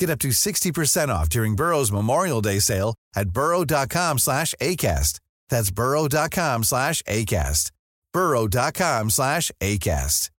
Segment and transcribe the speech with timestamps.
[0.00, 5.20] Get up to 60% off during Burrow's Memorial Day sale at burrow.com slash ACAST.
[5.50, 7.70] That's burrow.com slash ACAST.
[8.14, 10.30] burrow.com slash ACAST.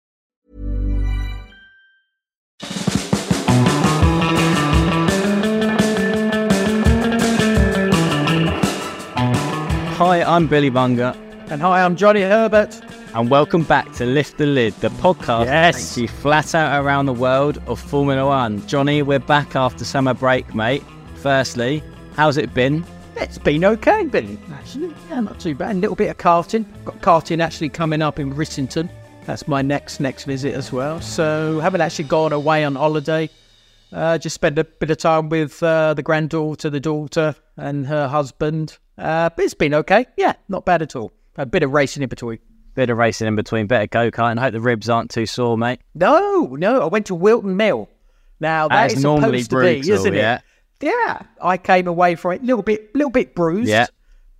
[10.01, 11.15] Hi, I'm Billy Monger,
[11.51, 12.81] And hi, I'm Johnny Herbert.
[13.13, 15.97] And welcome back to Lift the Lid, the podcast that Yes.
[15.97, 18.65] you flat out around the world of Formula One.
[18.67, 20.83] Johnny, we're back after summer break, mate.
[21.15, 21.83] Firstly,
[22.15, 22.85] how's it been?
[23.17, 24.39] It's been okay, Billy.
[24.53, 25.75] Actually, yeah, not too bad.
[25.75, 26.65] A little bit of karting.
[26.85, 28.89] Got karting actually coming up in Rissington.
[29.25, 30.99] That's my next next visit as well.
[31.01, 33.29] So haven't actually gone away on holiday.
[33.91, 38.07] Uh, just spent a bit of time with uh, the granddaughter, the daughter, and her
[38.07, 38.77] husband.
[38.97, 40.05] Uh, but it's been okay.
[40.17, 41.11] Yeah, not bad at all.
[41.35, 42.39] A bit of racing in between.
[42.81, 45.27] Bit of racing in between, bit of go kart, and hope the ribs aren't too
[45.27, 45.81] sore, mate.
[45.93, 47.87] No, no, I went to Whilton Mill.
[48.39, 50.39] Now that That's is normally supposed to be, isn't yeah.
[50.79, 50.87] it?
[50.87, 53.69] Yeah, I came away from it a little bit, little bit bruised.
[53.69, 53.85] Yeah.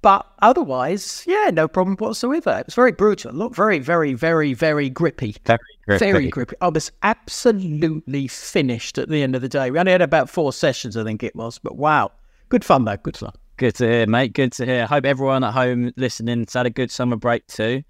[0.01, 2.57] But otherwise, yeah, no problem whatsoever.
[2.57, 3.31] It was very brutal.
[3.31, 5.35] Look, very, very, very, very grippy.
[5.45, 6.11] Very grippy.
[6.11, 6.55] Very grippy.
[6.61, 9.69] I was absolutely finished at the end of the day.
[9.69, 11.59] We only had about four sessions, I think it was.
[11.59, 12.11] But wow,
[12.49, 12.97] good fun though.
[12.97, 13.33] Good fun.
[13.57, 14.33] Good to hear, mate.
[14.33, 14.87] Good to hear.
[14.87, 17.83] Hope everyone at home listening has had a good summer break too.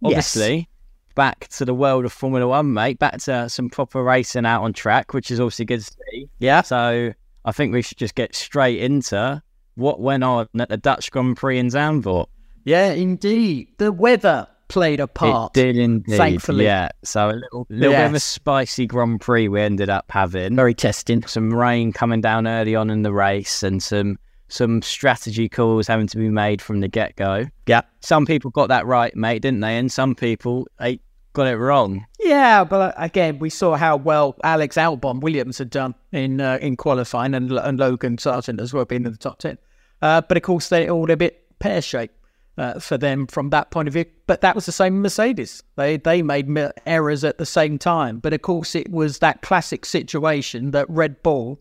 [0.00, 0.36] Yes.
[0.36, 0.68] Obviously,
[1.14, 2.98] back to the world of Formula One, mate.
[2.98, 6.28] Back to some proper racing out on track, which is obviously good to see.
[6.38, 6.62] Yeah.
[6.62, 7.12] So
[7.44, 9.42] I think we should just get straight into
[9.74, 12.26] what went on at the Dutch Grand Prix in Zandvoort.
[12.64, 13.68] Yeah, indeed.
[13.78, 15.56] The weather played a part.
[15.56, 16.16] It did indeed.
[16.16, 16.64] Thankfully.
[16.64, 16.88] Yeah.
[17.04, 20.56] So a little, little bit of a spicy Grand Prix we ended up having.
[20.56, 21.22] Very testing.
[21.26, 24.18] some rain coming down early on in the race and some
[24.48, 27.46] some strategy calls having to be made from the get go.
[27.66, 27.82] Yeah.
[28.00, 29.76] Some people got that right, mate, didn't they?
[29.76, 31.00] And some people they
[31.32, 32.06] got it wrong.
[32.18, 36.76] Yeah, but again, we saw how well Alex Albon Williams had done in uh, in
[36.76, 39.58] qualifying, and, and Logan Sargeant as well being in the top ten.
[40.02, 42.14] Uh, but of course, they're all a bit pear shaped
[42.58, 44.06] uh, for them from that point of view.
[44.26, 45.62] But that was the same Mercedes.
[45.76, 46.48] They they made
[46.86, 48.18] errors at the same time.
[48.18, 51.60] But of course, it was that classic situation that Red Bull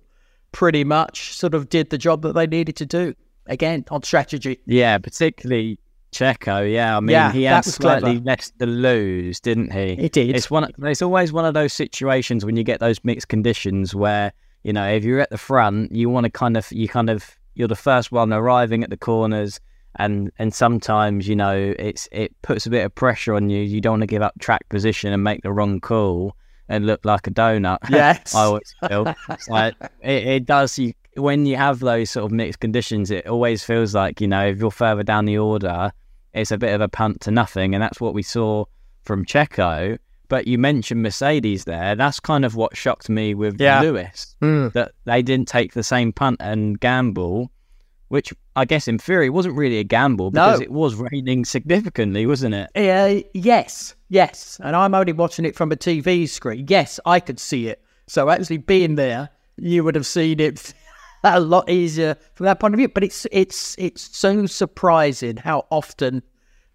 [0.55, 3.13] pretty much sort of did the job that they needed to do
[3.47, 4.57] again on strategy.
[4.65, 5.77] Yeah, particularly
[6.13, 6.71] Checo.
[6.71, 8.25] Yeah, I mean Yeah, he had slightly clever.
[8.25, 9.95] less to lose, didn't he?
[9.95, 10.33] He did.
[10.33, 10.71] It's one.
[10.83, 14.31] It's always one of those situations when you get those mixed conditions where
[14.63, 17.37] you know if you're at the front, you want to kind of you kind of
[17.55, 19.59] you're the first one arriving at the corners.
[19.97, 23.61] And and sometimes you know it's it puts a bit of pressure on you.
[23.61, 26.35] You don't want to give up track position and make the wrong call
[26.69, 27.79] and look like a donut.
[27.89, 28.33] Yes.
[28.35, 29.13] I always feel
[29.47, 30.77] like it, it does.
[30.77, 34.47] You when you have those sort of mixed conditions, it always feels like you know
[34.47, 35.91] if you're further down the order,
[36.33, 38.65] it's a bit of a punt to nothing, and that's what we saw
[39.03, 39.97] from Checo.
[40.27, 41.95] But you mentioned Mercedes there.
[41.95, 43.81] That's kind of what shocked me with Yeah.
[43.81, 44.69] Lewis hmm.
[44.69, 47.51] that they didn't take the same punt and gamble,
[48.09, 50.63] which I guess in theory wasn't really a gamble because No.
[50.63, 52.69] it was raining significantly, wasn't it?
[52.75, 54.59] Uh, yes, yes.
[54.63, 56.65] And I'm only watching it from a TV screen.
[56.69, 57.81] Yes, I could see it.
[58.07, 60.73] So actually being there, you would have seen it
[61.23, 62.89] a lot easier from that point of view.
[62.89, 66.21] But it's it's it's so surprising how often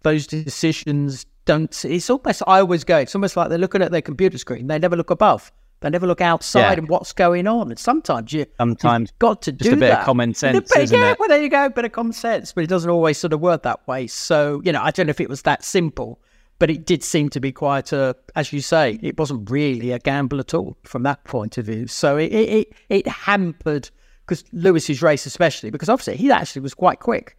[0.03, 1.85] those decisions don't.
[1.85, 2.97] It's almost I always go.
[2.97, 4.67] It's almost like they're looking at their computer screen.
[4.67, 5.51] They never look above.
[5.81, 6.77] They never look outside Yeah.
[6.79, 7.69] and what's going on.
[7.69, 10.83] And sometimes you Sometimes you've got to just do a bit of common sense, bit-
[10.83, 11.19] isn't yeah, it?
[11.19, 13.41] well there you go, a bit of common sense, but it doesn't always sort of
[13.41, 14.07] work that way.
[14.07, 16.19] So you know, I don't know if it was that simple,
[16.59, 19.97] but it did seem to be quite a, as you say, it wasn't really a
[19.99, 21.87] gamble at all from that point of view.
[21.87, 23.89] So it it it, it hampered
[24.27, 27.35] because Lewis's race especially because obviously he actually was quite quick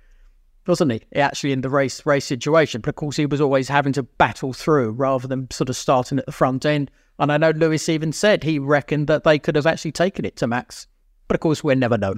[0.67, 1.00] wasn't he?
[1.17, 4.53] Actually, in the race race situation, but of course he was always having to battle
[4.53, 6.88] through rather than sort of starting at the front end.
[7.23, 10.35] And I know Lewis even said he reckoned that they could have actually taken it
[10.39, 10.89] to Max,
[11.29, 12.17] but of course we'll never know.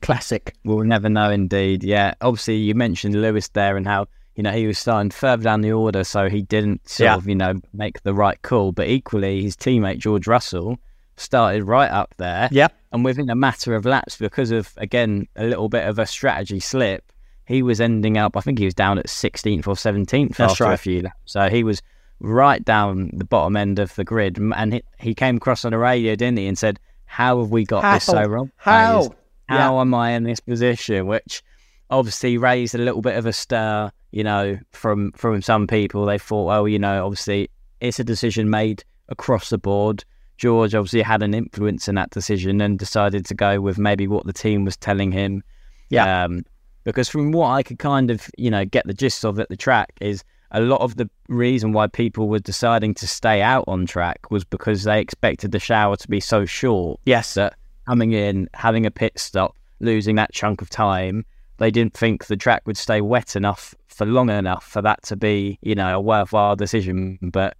[0.00, 0.54] Classic.
[0.64, 1.84] We'll never know, indeed.
[1.84, 4.06] Yeah, obviously you mentioned Lewis there and how
[4.36, 7.16] you know he was starting further down the order, so he didn't sort Yeah.
[7.16, 8.72] of you know make the right call.
[8.72, 10.78] But equally, his teammate George Russell
[11.18, 12.68] started right up there, Yeah.
[12.90, 16.60] and within a matter of laps, because of again a little bit of a strategy
[16.60, 17.12] slip,
[17.44, 18.34] he was ending up.
[18.34, 21.18] I think he was down at 16th or 17th That's after a few laps.
[21.26, 21.82] So he was
[22.20, 25.78] right down the bottom end of the grid, and he, he came across on the
[25.78, 28.50] radio, didn't he, and said, "How have we got this so wrong?
[28.56, 29.14] How?
[29.48, 31.42] How am I in this position?" Which
[31.90, 36.06] obviously raised a little bit of a stir, you know, from from some people.
[36.06, 37.50] They thought, well, you know, obviously
[37.80, 40.04] it's a decision made across the board.
[40.36, 44.24] George obviously had an influence in that decision and decided to go with maybe what
[44.24, 45.42] the team was telling him.
[45.90, 46.24] Yeah.
[46.24, 46.44] Um,
[46.84, 49.56] because from what I could kind of, you know, get the gist of at the
[49.56, 53.86] track is a lot of the reason why people were deciding to stay out on
[53.86, 57.34] track was because they expected the shower to be so short Yes.
[57.34, 57.54] that
[57.86, 61.24] coming in, having a pit stop, losing that chunk of time,
[61.58, 65.16] they didn't think the track would stay wet enough for long enough for that to
[65.16, 67.18] be, you know, a worthwhile decision.
[67.20, 67.56] But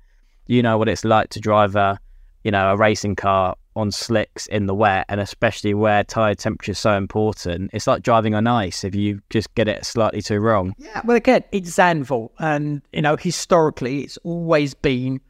[0.47, 1.99] you know what it's like to drive a,
[2.45, 6.73] you know, a racing car on slicks in the wet, and especially where tire temperature
[6.73, 7.71] is so important.
[7.73, 10.75] It's like driving on ice if you just get it slightly too wrong.
[10.79, 15.21] Yeah, well, again, it's Zandvoort, and you know, historically, it's always been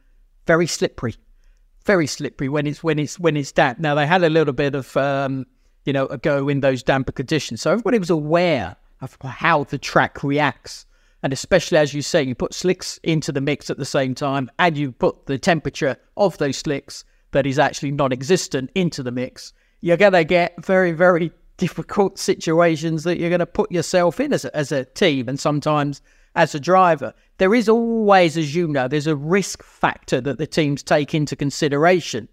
[0.47, 1.15] very slippery,
[1.85, 3.79] very slippery when it's when it's when it's damp.
[3.79, 5.45] Now they had a little bit of um,
[5.85, 9.77] you know a go in those damper conditions, so everybody was aware of how the
[9.77, 10.87] track reacts,
[11.21, 14.49] and especially as you say, you put slicks into the mix at the same time,
[14.57, 19.53] and you put the temperature of those slicks that is actually non-existent into the mix.
[19.81, 24.45] You're gonna get very very difficult situations that you're going to put yourself in as
[24.45, 26.01] a, as a team and sometimes
[26.35, 27.13] as a driver.
[27.37, 31.35] There is always, as you know, there's a risk factor that the teams take into
[31.35, 32.27] consideration.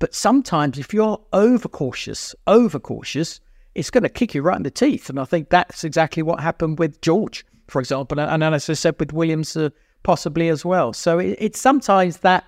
[0.00, 3.40] But sometimes if you're overcautious, overcautious,
[3.74, 5.08] it's going to kick you right in the teeth.
[5.08, 8.72] And I think that's exactly what happened with George, for example, and and as I
[8.72, 9.70] said with Williams, uh,
[10.02, 10.92] possibly as well.
[10.92, 12.44] So it, it's sometimes that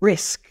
[0.00, 0.46] risk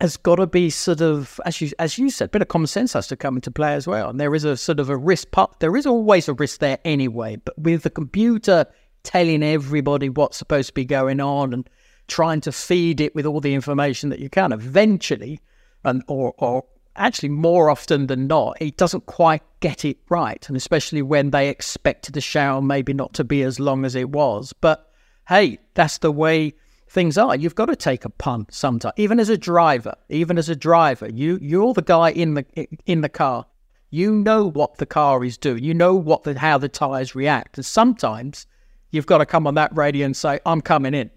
[0.00, 2.66] has got to be sort of, as you as you said, a bit of common
[2.66, 4.08] sense has to come into play as well.
[4.10, 5.58] And there is a sort of a risk part.
[5.60, 7.36] There is always a risk there anyway.
[7.36, 8.66] But with the computer
[9.02, 11.68] telling everybody what's supposed to be going on and
[12.06, 15.40] trying to feed it with all the information that you can, eventually,
[15.84, 16.64] and or or
[16.94, 20.48] actually more often than not, it doesn't quite get it right.
[20.48, 24.10] And especially when they expected the shower maybe not to be as long as it
[24.10, 24.52] was.
[24.52, 24.92] But
[25.28, 26.54] hey, that's the way
[26.88, 27.36] things are.
[27.36, 29.94] You've got to take a punt sometimes, even as a driver.
[30.08, 33.46] Even as a driver, you you're the guy in the in the car.
[33.90, 35.64] You know what the car is doing.
[35.64, 37.56] You know what the how the tires react.
[37.56, 38.46] And sometimes
[38.90, 41.10] you've got to come on that radio and say, "I'm coming in."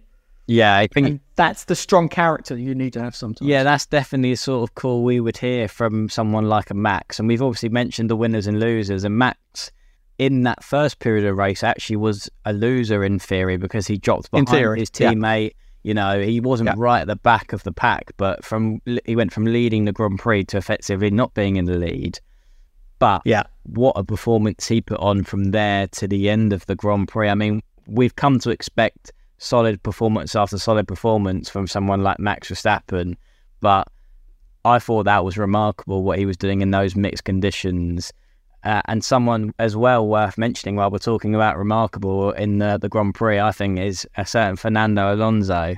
[0.47, 3.47] Yeah, I think And that's the strong character you need to have sometimes.
[3.47, 7.19] Yeah, that's definitely the sort of call we would hear from someone like a Max.
[7.19, 9.06] And we've obviously mentioned the winners and losers.
[9.06, 9.71] And Max,
[10.18, 14.31] in that first period of race, actually was a loser in theory because he dropped
[14.31, 15.49] behind his yeah.
[15.83, 16.76] You know, he wasn't Yeah.
[16.78, 20.19] right at the back of the pack, but from he went from leading the Grand
[20.19, 22.19] Prix to effectively not being in the lead.
[23.00, 23.44] But Yeah.
[23.64, 27.30] what a performance he put on from there to the end of the Grand Prix.
[27.30, 32.50] I mean, we've come to expect solid performance after solid performance from someone like Max
[32.52, 33.16] Verstappen,
[33.59, 33.88] but
[34.64, 38.14] I thought that was remarkable what he was doing in those mixed conditions.
[38.63, 42.87] Uh, and someone as well worth mentioning while we're talking about remarkable in the, the
[42.87, 45.75] Grand Prix, I think, is a certain Fernando Alonso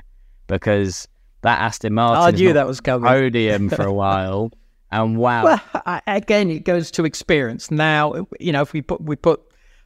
[0.48, 1.08] because
[1.40, 3.08] that Aston Martin I knew that was coming.
[3.08, 4.50] podium for a while.
[4.90, 7.70] And wow, Well, I, again, it goes to experience.
[7.70, 9.42] Now, you know, if we put we put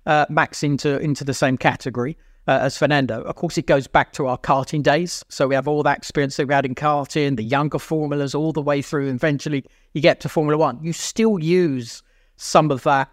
[0.07, 4.13] uh, Max into into the same category uh, as Fernando, of course, it goes back
[4.15, 5.25] to our karting days.
[5.29, 8.53] So we have all that experience that we had in karting, the younger formulas, all
[8.53, 9.09] the way through.
[9.09, 9.65] And eventually,
[9.95, 10.79] you get to Formula One.
[10.83, 12.03] You still use
[12.39, 13.11] some of that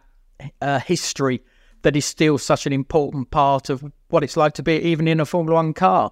[0.62, 1.44] uh, history
[1.82, 5.20] that is still such an important part of what it's like to be even in
[5.20, 6.12] a Formula One car.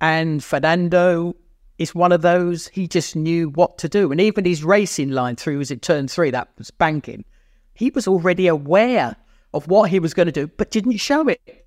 [0.00, 1.36] And Fernando
[1.78, 4.12] is one of those, he just knew what to do.
[4.12, 7.24] And even his racing line through, was it turn three, that was banking,
[7.74, 9.16] he was already aware
[9.52, 11.63] of what he was going to do, but didn't show it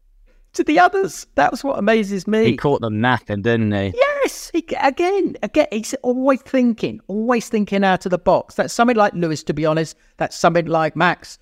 [0.58, 1.26] to the others.
[1.36, 2.46] That's what amazes me.
[2.46, 3.94] He caught them napping, didn't he?
[3.96, 8.56] Yes, he, again, again, he's always thinking, always thinking out of the box.
[8.56, 9.96] That's something like Lewis, to be honest.
[10.18, 11.40] That's something like Max,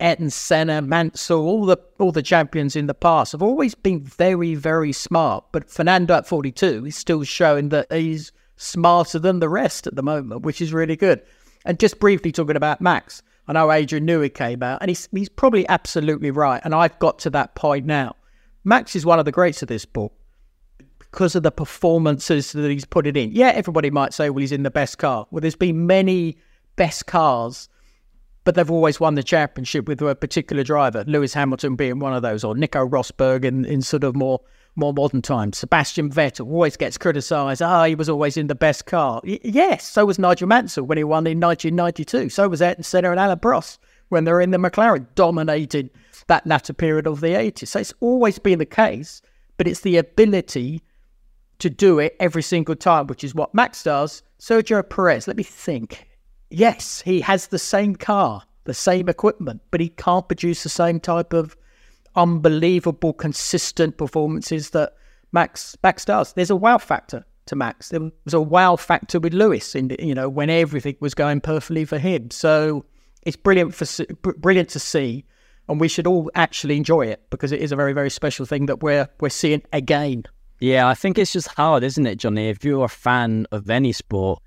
[0.00, 4.54] Ayrton Senna, Mansell, all the all the champions in the past have always been very,
[4.54, 5.44] very smart.
[5.52, 10.02] But Fernando at 42 is still showing that he's smarter than the rest at the
[10.02, 11.22] moment, which is really good.
[11.64, 15.08] And just briefly talking about Max, I know Adrian knew Newey came out, and he's
[15.12, 16.60] he's probably absolutely right.
[16.64, 18.14] And I've got to that point now.
[18.64, 20.12] Max is one of the greats of this book
[20.98, 23.32] because of the performances that he's put it in.
[23.32, 25.26] Yeah, everybody might say, well, he's in the best car.
[25.30, 26.38] Well, there's been many
[26.76, 27.68] best cars
[28.44, 32.22] but they've always won the championship with a particular driver, Lewis Hamilton being one of
[32.22, 34.40] those, or Nico Rosberg in, in sort of more
[34.76, 35.58] more modern times.
[35.58, 37.60] Sebastian Vettel always gets criticised.
[37.60, 39.20] Ah, oh, he was always in the best car.
[39.24, 42.28] Y- yes, so was Nigel Mansell when he won in 1992.
[42.28, 43.78] So was Ayrton Senna and Alain Prost
[44.10, 45.90] when they were in the McLaren, dominating
[46.30, 47.68] that latter period of the 80s.
[47.68, 49.20] So it's always been the case,
[49.58, 50.82] but it's the ability
[51.58, 54.22] to do it every single time, which is what Max does.
[54.38, 56.06] Sergio Perez, let me think
[56.50, 61.00] yes, he has the same car, the same equipment, but he can't produce the same
[61.00, 61.56] type of
[62.14, 64.94] unbelievable, consistent performances that
[65.32, 66.32] Max Max does.
[66.32, 67.88] There's a wow factor to Max.
[67.88, 71.84] There was a wow factor with Lewis, in you know when everything was going perfectly
[71.84, 72.30] for him.
[72.30, 72.84] So
[73.22, 75.24] it's brilliant for brilliant to see,
[75.70, 78.66] and we should all actually enjoy it because it is a very very special thing
[78.66, 80.24] that we're we're seeing again.
[80.58, 82.50] Yeah, I think it's just hard, isn't it, Johnny?
[82.50, 84.42] If you're a fan of any sport,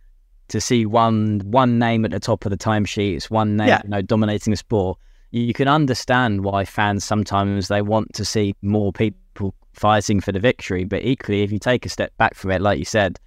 [0.49, 3.81] to see one one name at the top of the timesheets, one name, yeah.
[3.83, 4.99] you know, dominating the sport.
[5.31, 10.31] You, you can understand why fans sometimes they want to see more people fighting for
[10.31, 10.83] the victory.
[10.83, 13.19] But equally, if you take a step back from it, like you said,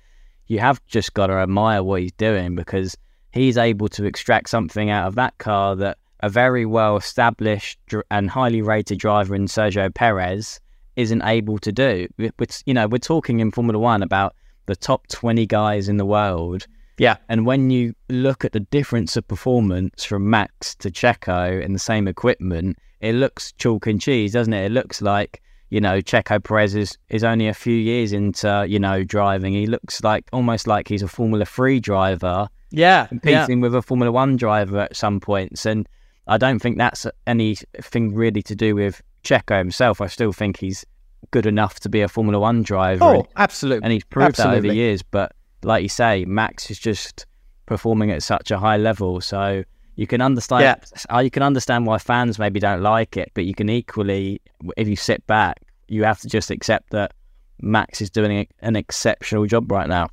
[0.46, 2.96] you have just got to admire what he's doing because
[3.32, 7.78] he's able to extract something out of that car that a very well established
[8.10, 10.60] and highly rated driver in Sergio Perez
[10.96, 12.08] isn't able to do.
[12.18, 14.34] It's, you know, we're talking in Formula One about
[14.66, 16.66] the top 20 guys in the world
[16.98, 17.16] yeah.
[17.28, 21.78] And when you look at the difference of performance from Max to Checo in the
[21.78, 24.66] same equipment, it looks chalk and cheese, doesn't it?
[24.66, 28.78] It looks like, you know, Checo Perez is, is only a few years into, you
[28.78, 29.52] know, driving.
[29.52, 32.48] He looks like almost like he's a Formula 3 driver.
[32.70, 33.06] Yeah.
[33.06, 33.62] Competing yeah.
[33.62, 35.66] with a Formula 1 driver at some points.
[35.66, 35.86] And
[36.26, 40.00] I don't think that's anything really to do with Checo himself.
[40.00, 40.84] I still think he's
[41.30, 43.04] good enough to be a Formula 1 driver.
[43.04, 43.84] Oh, absolutely.
[43.84, 44.52] And he's proved absolutely.
[44.52, 45.02] that over the years.
[45.02, 47.26] But like you say, Max is just
[47.66, 49.20] performing at such a high level.
[49.20, 49.64] So
[49.96, 51.14] you can understand yeah.
[51.14, 54.40] Uh, you can understand why fans maybe don't like it, but you can equally,
[54.76, 57.12] if you sit back, you have to just accept that
[57.60, 60.08] Max is doing an exceptional job right now.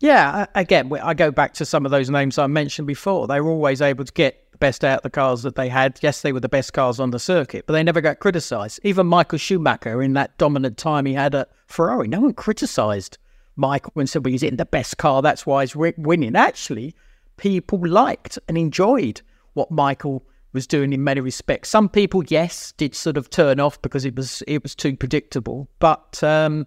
[0.00, 3.26] Yeah, again, I go back to some of those names I mentioned before.
[3.26, 5.98] They were always able to get best out the cars that they had.
[6.02, 8.80] Yes, they were the best cars on the circuit, but they never got criticised.
[8.82, 13.18] Even Michael Schumacher, in that dominant time he had at Ferrari, no one criticised
[13.56, 16.36] Michael and said, well, he's in the best car, that's why he's winning.
[16.36, 16.94] Actually,
[17.36, 19.22] people liked and enjoyed
[19.54, 21.68] what Michael was doing in many respects.
[21.68, 25.68] Some people, yes, did sort of turn off because it was it was too predictable.
[25.78, 26.66] But um,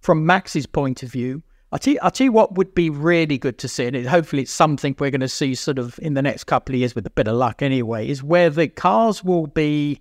[0.00, 1.42] from Max's point of view,
[1.74, 4.42] I tell, you, I tell you what would be really good to see, and hopefully
[4.42, 7.04] it's something we're going to see sort of in the next couple of years with
[7.04, 10.00] a bit of luck anyway, is where the cars will be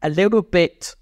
[0.00, 0.96] a little bit,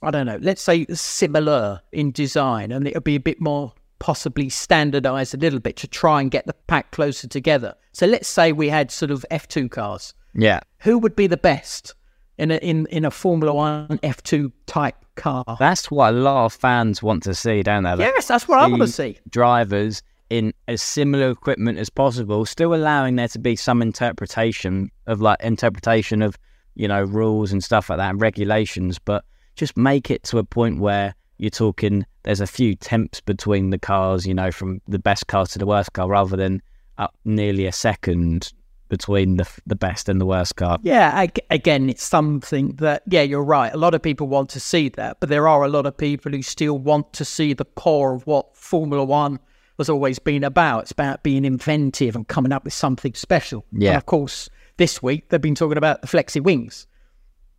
[0.00, 4.48] I don't know, let's say similar in design, and it'll be a bit more possibly
[4.48, 7.74] standardized a little bit to try and get the pack closer together.
[7.92, 10.14] So let's say we had sort of F2 cars.
[10.34, 10.60] Yeah.
[10.78, 11.94] Who would be the best
[12.38, 15.44] in a, in, in a Formula One F2 type car?
[15.58, 17.96] That's what a lot of fans want to see, don't they?
[17.98, 19.18] yes, that's what I want to see.
[19.28, 25.20] Drivers in as similar equipment as possible, still allowing there to be some interpretation of
[25.20, 26.38] like interpretation of,
[26.74, 29.24] you know, rules and stuff like that and regulations, but
[29.56, 33.78] just make it to a point where you're talking there's a few temps between the
[33.78, 36.62] cars, you know, from the best car to the worst car, rather than
[36.98, 38.52] up nearly a second
[38.92, 40.78] between the the best and the worst car.
[40.82, 43.72] Yeah, I, again, it's something that yeah, you're right.
[43.72, 46.30] A lot of people want to see that, but there are a lot of people
[46.30, 49.38] who still want to see the core of what Formula One
[49.78, 50.82] has always been about.
[50.82, 53.64] It's about being inventive and coming up with something special.
[53.72, 56.86] Yeah, and of course, this week they've been talking about the flexi wings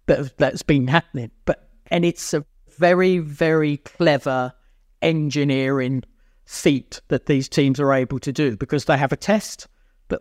[0.06, 2.46] that that's been happening, but and it's a
[2.78, 4.54] very, very clever
[5.02, 6.04] engineering
[6.46, 9.68] feat that these teams are able to do because they have a test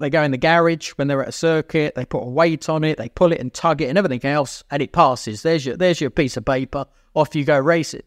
[0.00, 2.84] they go in the garage when they're at a circuit, they put a weight on
[2.84, 5.42] it, they pull it and tug it and everything else, and it passes.
[5.42, 6.86] There's your there's your piece of paper.
[7.14, 8.06] Off you go race it.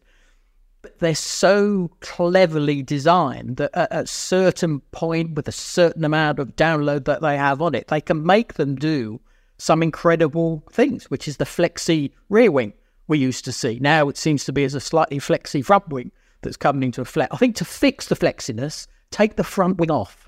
[0.82, 6.56] But they're so cleverly designed that at a certain point, with a certain amount of
[6.56, 9.20] download that they have on it, they can make them do
[9.58, 12.72] some incredible things, which is the flexi rear wing
[13.08, 13.78] we used to see.
[13.80, 16.12] Now it seems to be as a slightly flexy front wing
[16.42, 17.28] that's coming into a flat.
[17.32, 20.25] I think to fix the flexiness, take the front wing off.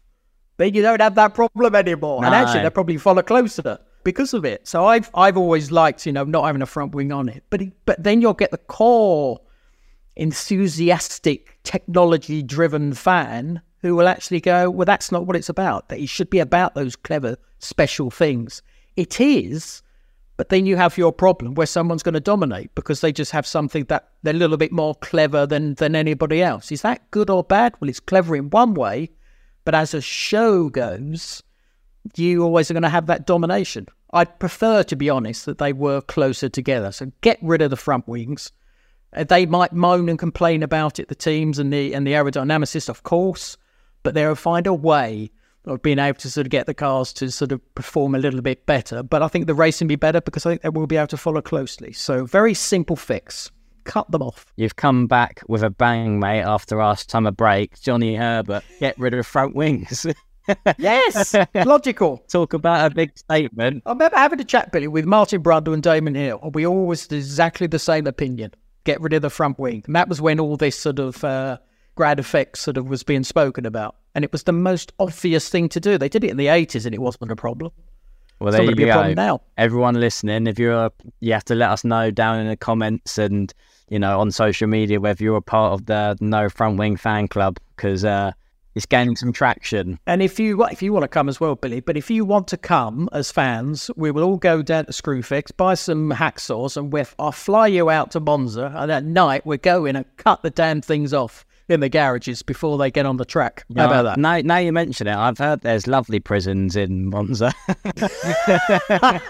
[0.59, 2.25] Then you don't have that problem anymore.
[2.25, 2.65] And actually, No.
[2.65, 4.67] they probably follow closer because of it.
[4.69, 7.63] So I've I've always liked you know not having a front wing on it, but
[7.87, 9.41] but then you'll get the core
[10.17, 15.89] enthusiastic technology driven fan who will actually go, well, that's not what it's about.
[15.89, 18.61] That it should be about those clever special things.
[18.97, 19.83] It is,
[20.37, 23.47] but then you have your problem where someone's going to dominate because they just have
[23.47, 26.73] something that they're a little bit more clever than than anybody else.
[26.73, 27.75] Is that good or bad?
[27.81, 29.11] Well, it's clever in one way,
[29.69, 31.43] but as a show goes,
[32.17, 33.87] you always are going to have that domination.
[34.15, 36.91] I'd prefer, to be honest, that they were closer together.
[36.91, 38.51] So get rid of the front wings.
[39.15, 42.89] Uh, They might moan and complain about it, the teams and the and the aerodynamicists,
[42.89, 43.59] of course,
[44.03, 45.31] but they'll find a way
[45.67, 48.41] of being able to sort of get the cars to sort of perform a little
[48.41, 49.03] bit better.
[49.03, 51.09] But I think the racing will be better because I think they will be able
[51.09, 51.93] to follow closely.
[51.93, 53.51] So very simple fix.
[53.89, 54.47] Cut them off.
[54.57, 57.81] You've come back with a bang, mate, after our summer break.
[57.81, 60.07] Johnny Herbert, get rid of front wings.
[60.79, 62.25] Yes, logical.
[62.29, 63.83] Talk about a big statement.
[63.85, 66.41] I remember having a chat, Billy, with Martin Brundle and Damon Hill.
[66.43, 68.53] and We always had exactly the same opinion.
[68.85, 69.83] Get rid of the front wing.
[69.87, 71.59] And that was when all this sort of uh,
[71.97, 73.97] ground effect sort of was being spoken about.
[74.15, 75.99] And it was the most obvious thing to do.
[75.99, 77.73] They did it in the 80s and it wasn't a problem.
[78.41, 78.93] Well, there you going to be a go.
[78.93, 79.41] problem now.
[79.59, 80.91] Everyone listening, if you're,
[81.21, 83.53] you have to let us know down in the comments and
[83.89, 87.29] you know on social media whether you're a part of the No Front Wing fan
[87.29, 88.33] club because uh,
[88.75, 89.99] it's gaining some traction.
[90.07, 92.47] And if you if you want to come as well, Billy, but if you want
[92.49, 96.93] to come as fans, we will all go down to Screwfix, buy some hacksaws, and
[96.93, 98.73] we'll, I'll fly you out to Monza.
[98.77, 102.79] And at night, we're going and cut the damn things off in the garages before
[102.79, 103.65] they get on the track.
[103.77, 104.19] How about that?
[104.19, 107.53] Now, now you mention it, I've heard there's lovely prisons in Monza.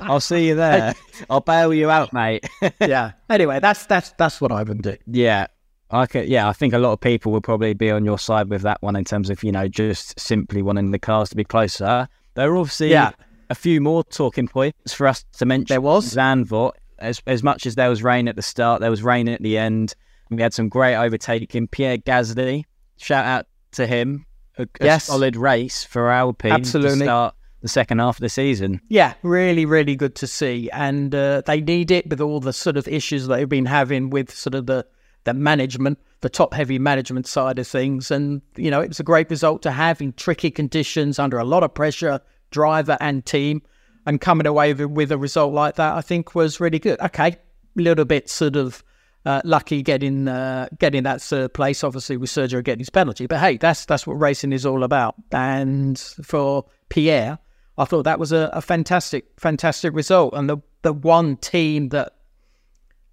[0.00, 0.94] I'll see you there.
[1.30, 2.44] I'll bail you out, mate.
[2.80, 3.12] yeah.
[3.30, 4.96] Anyway, that's that's that's what I would do.
[5.06, 5.46] yeah,
[5.90, 8.48] I could, yeah, I think a lot of people will probably be on your side
[8.48, 11.44] with that one in terms of you know just simply wanting the cars to be
[11.44, 12.08] closer.
[12.34, 13.12] There are obviously Yeah.
[13.50, 15.66] a few more talking points for us to mention.
[15.74, 16.14] There was.
[16.14, 16.72] Zandvoort.
[16.98, 19.58] As as much as there was rain at the start, there was rain at the
[19.58, 19.94] end.
[20.36, 21.68] We had some great overtaking.
[21.68, 22.64] Pierre Gasly,
[22.96, 24.26] shout out to him.
[24.58, 25.04] A, a Yes.
[25.04, 26.98] solid race for Alpine Absolutely.
[27.00, 28.80] to start the second half of the season.
[28.88, 32.76] Yeah, really, really good to see, and uh, they need it with all the sort
[32.76, 34.86] of issues that they've been having with sort of the
[35.24, 39.04] the management, the top heavy management side of things, and you know it was a
[39.04, 43.62] great result to have in tricky conditions under a lot of pressure, driver and team,
[44.04, 47.00] and coming away with, with a result like that, I think was really good.
[47.00, 47.36] Okay, a
[47.80, 48.82] little bit sort of.
[49.24, 53.26] Uh, lucky getting uh, getting that third place, obviously with Sergio getting his penalty.
[53.28, 55.14] But hey, that's that's what racing is all about.
[55.30, 57.38] And for Pierre,
[57.78, 60.34] I thought that was a, a fantastic, fantastic result.
[60.34, 62.14] And the the one team that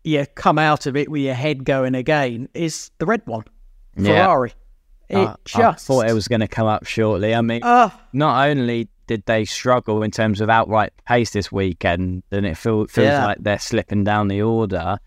[0.04, 3.44] you come out of it with your head going again is the red one,
[3.96, 4.24] Yeah.
[4.26, 4.54] Ferrari.
[5.10, 7.36] It I- just I thought it was going to come up shortly.
[7.36, 12.24] I mean, Ah, not only did they struggle in terms of outright pace this weekend,
[12.32, 13.26] and it feel, feels Yeah.
[13.26, 15.00] like they're slipping down the order,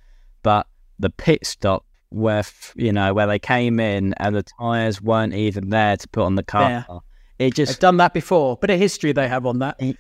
[0.42, 0.66] but
[1.02, 2.44] the pit stop where
[2.76, 6.34] you know where they came in and the tires weren't even there to put on
[6.36, 6.70] the car.
[6.88, 6.98] Yeah.
[7.38, 8.56] It they've just done that before.
[8.58, 9.76] Bit of history they have on that.
[9.80, 9.96] it,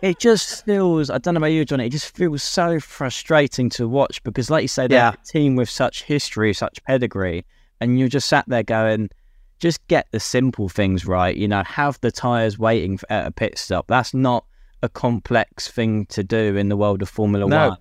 [0.00, 1.86] it, just feels I don't know about you, Johnny.
[1.86, 5.14] It just feels so frustrating to watch because, like you say, they're Yeah.
[5.14, 7.44] a team with such history, such pedigree,
[7.80, 9.10] and you're just sat there going,
[9.58, 11.36] just get the simple things right.
[11.36, 13.88] You know, have the tires waiting for, at a pit stop.
[13.88, 14.44] That's not
[14.82, 17.68] a complex thing to do in the world of Formula No.
[17.70, 17.78] One.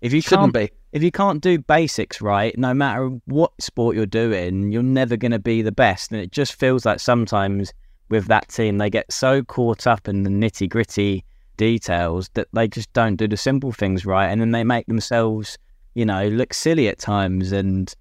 [0.00, 0.76] If you Shouldn't can't be.
[0.92, 5.32] if you can't do basics right, no matter what sport you're doing, you're never going
[5.32, 6.12] to be the best.
[6.12, 7.72] And it just feels like sometimes
[8.08, 11.24] with that team, they get so caught up in the nitty gritty
[11.56, 14.26] details that they just don't do the simple things right.
[14.26, 15.58] And then they make themselves,
[15.94, 17.52] you know, look silly at times.
[17.52, 17.92] And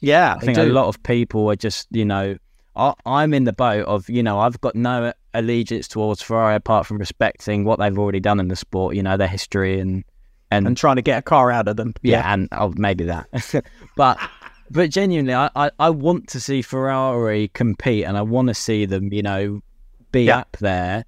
[0.00, 2.36] Yeah, I think a lot of people are just, you know,
[2.76, 6.86] I, I'm in the boat of, you know, I've got no allegiance towards Ferrari apart
[6.86, 10.04] from respecting what they've already done in the sport, you know, their history and,
[10.50, 11.94] and, and trying to get a car out of them.
[12.02, 13.28] yeah, and oh, maybe that.
[13.96, 14.18] but
[14.70, 18.86] but genuinely, I, I, I want to see Ferrari compete, and I want to see
[18.86, 19.60] them, you know,
[20.12, 20.38] be Yeah.
[20.38, 21.04] up there.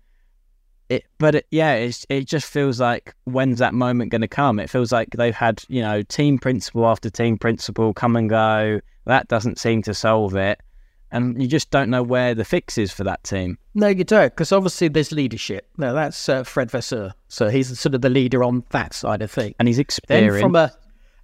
[0.89, 4.61] It, but it, yeah, it's, it just feels like when's that moment going to come?
[4.61, 8.81] It feels like they've had you know team principal after team principal come and go.
[9.05, 10.61] That doesn't seem to solve it,
[11.13, 13.59] and you just don't know where the fix is for that team.
[13.75, 15.69] No, you don't, because obviously there's leadership.
[15.77, 17.13] No, that's uh, Fred Vasseur.
[17.29, 19.55] So he's sort of the leader on that side of things.
[19.59, 20.43] And he's Then experienced.
[20.43, 20.73] from a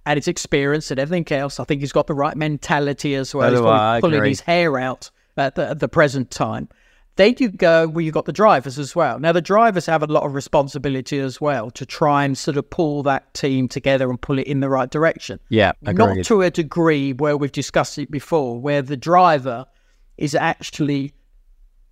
[0.05, 3.49] and his experience and everything else, I think he's got the right mentality as well.
[3.49, 4.29] So he's probably I, I pulling agree.
[4.29, 6.67] his hair out at the, at the present time.
[7.15, 9.19] Then you go well, you've got the drivers as well.
[9.19, 12.67] Now the drivers have a lot of responsibility as well to try and sort of
[12.69, 15.39] pull that team together and pull it in the right direction.
[15.49, 15.97] Yeah, agreed.
[16.17, 19.65] Not to a degree where we've discussed it before, where the driver
[20.17, 21.13] is actually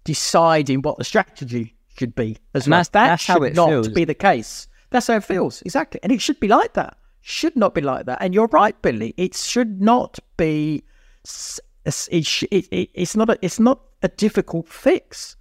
[0.04, 2.38] deciding what the strategy should be.
[2.54, 2.80] As And well.
[2.80, 3.88] that's- that that's how should it not feels.
[3.90, 4.68] be the case.
[4.90, 6.98] That's how it feels exactly, and it should be like that.
[7.22, 8.18] Should not be like that.
[8.22, 9.14] And you're right, Billy.
[9.18, 10.84] It should not be.
[11.24, 13.38] s- s- it, it, it's not a.
[13.44, 15.36] It's not a difficult fix.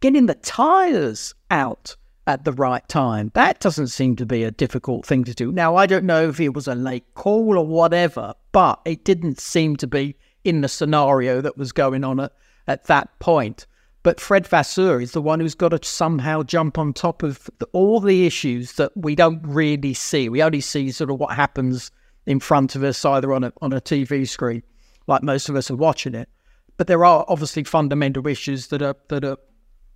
[0.00, 1.96] Getting the tires out
[2.26, 5.50] at the right time that doesn't seem to be a difficult thing to do.
[5.50, 9.40] Now I don't know if it was a late call or whatever, but it didn't
[9.40, 12.32] seem to be in the scenario that was going on at,
[12.66, 13.66] at that point.
[14.02, 17.66] But Fred Vasseur is the one who's got to somehow jump on top of the,
[17.72, 20.28] all the issues that we don't really see.
[20.28, 21.92] We only see sort of what happens
[22.26, 24.62] in front of us, either on a on a TV screen,
[25.06, 26.28] like most of us are watching it.
[26.76, 29.36] But there are obviously fundamental issues that are that are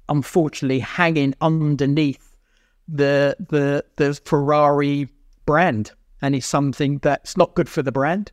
[0.09, 2.37] unfortunately hanging underneath
[2.89, 5.09] the the the Ferrari
[5.47, 8.33] brand, and it's something that's not good for the brand.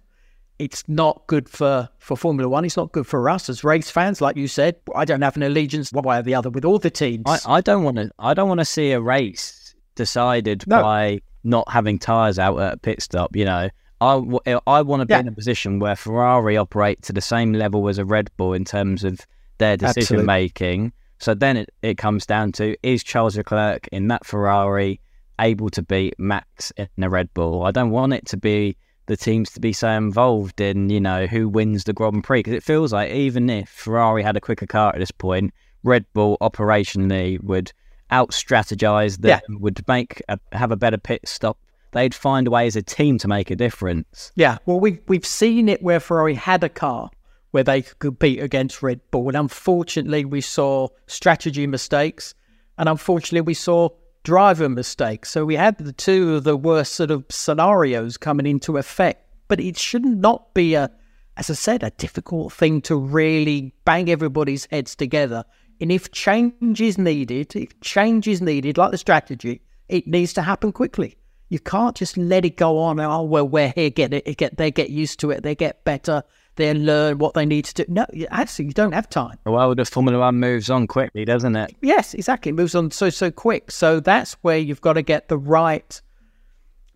[0.59, 2.63] It's not good for, for Formula One.
[2.63, 4.21] It's not good for us as race fans.
[4.21, 6.77] Like you said, I don't have an allegiance one way or the other with all
[6.77, 7.23] the teams.
[7.25, 8.11] I, I don't want to.
[8.19, 10.81] I don't want to see a race decided No.
[10.81, 13.35] by not having tires out at a pit stop.
[13.35, 13.69] You know,
[14.03, 15.19] I, w- eh, I want to be Yeah.
[15.21, 18.65] in a position where Ferrari operate to the same level as a Red Bull in
[18.65, 19.19] terms of
[19.59, 20.91] their decision making.
[21.19, 24.99] So then it, it comes down to is Charles Leclerc in that Ferrari
[25.39, 27.63] able to beat Max in a Red Bull?
[27.63, 31.25] I don't want it to be the teams to be so involved in, you know,
[31.25, 34.65] who wins the Grand Prix because it feels like even if Ferrari had a quicker
[34.67, 37.71] car at this point, Red Bull operationally would
[38.11, 39.55] out strategize them, Yeah.
[39.59, 41.57] would make a, have a better pit stop.
[41.93, 44.31] They'd find a way as a team to make a difference.
[44.35, 47.09] Yeah, well, we've we've seen it where Ferrari had a car
[47.51, 52.33] where they could compete against Red Bull, and unfortunately, we saw strategy mistakes,
[52.77, 53.89] and unfortunately, we saw
[54.23, 55.29] driver mistakes.
[55.29, 59.19] So we had the two of the worst sort of scenarios coming into effect.
[59.47, 60.89] But it should not be a,
[61.37, 65.43] as I said, a difficult thing to really bang everybody's heads together.
[65.81, 70.41] And if change is needed, if change is needed, like the strategy, it needs to
[70.41, 71.17] happen quickly.
[71.49, 72.99] You can't just let it go on.
[72.99, 73.89] Oh well, we're here.
[73.89, 74.37] Get it.
[74.37, 75.43] Get they get used to it.
[75.43, 76.23] They get better.
[76.55, 77.85] They learn what they need to do.
[77.91, 79.37] No, you- actually, you don't have time.
[79.45, 81.75] Well, the Formula One moves on quickly, doesn't it?
[81.81, 82.49] Yes, exactly.
[82.51, 83.71] It moves on so so quick.
[83.71, 86.01] So that's where you've got to get the right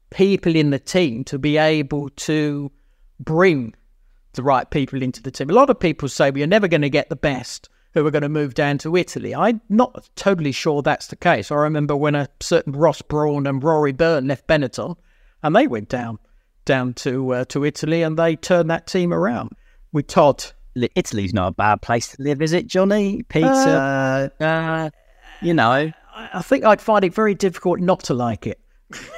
[0.09, 2.71] people in the team to be able to
[3.19, 3.73] bring
[4.33, 5.49] the right people into the team.
[5.49, 8.11] A lot of people say well, you're never going to get the best who are
[8.11, 9.33] going to move down to Italy.
[9.33, 11.51] I'm not totally sure that's the case.
[11.51, 14.95] I remember when a certain Ross Brawn and Rory Byrne left Benetton,
[15.43, 16.19] and they went down
[16.65, 19.51] down to uh, to Italy, and they turned that team around
[19.93, 20.53] with Todt.
[20.95, 23.23] Italy's not a bad place to live, is it, Johnny?
[23.23, 24.89] Peter, Uh, uh,
[25.41, 25.93] you know, I
[26.33, 28.59] I think I'd find it very difficult not to like it.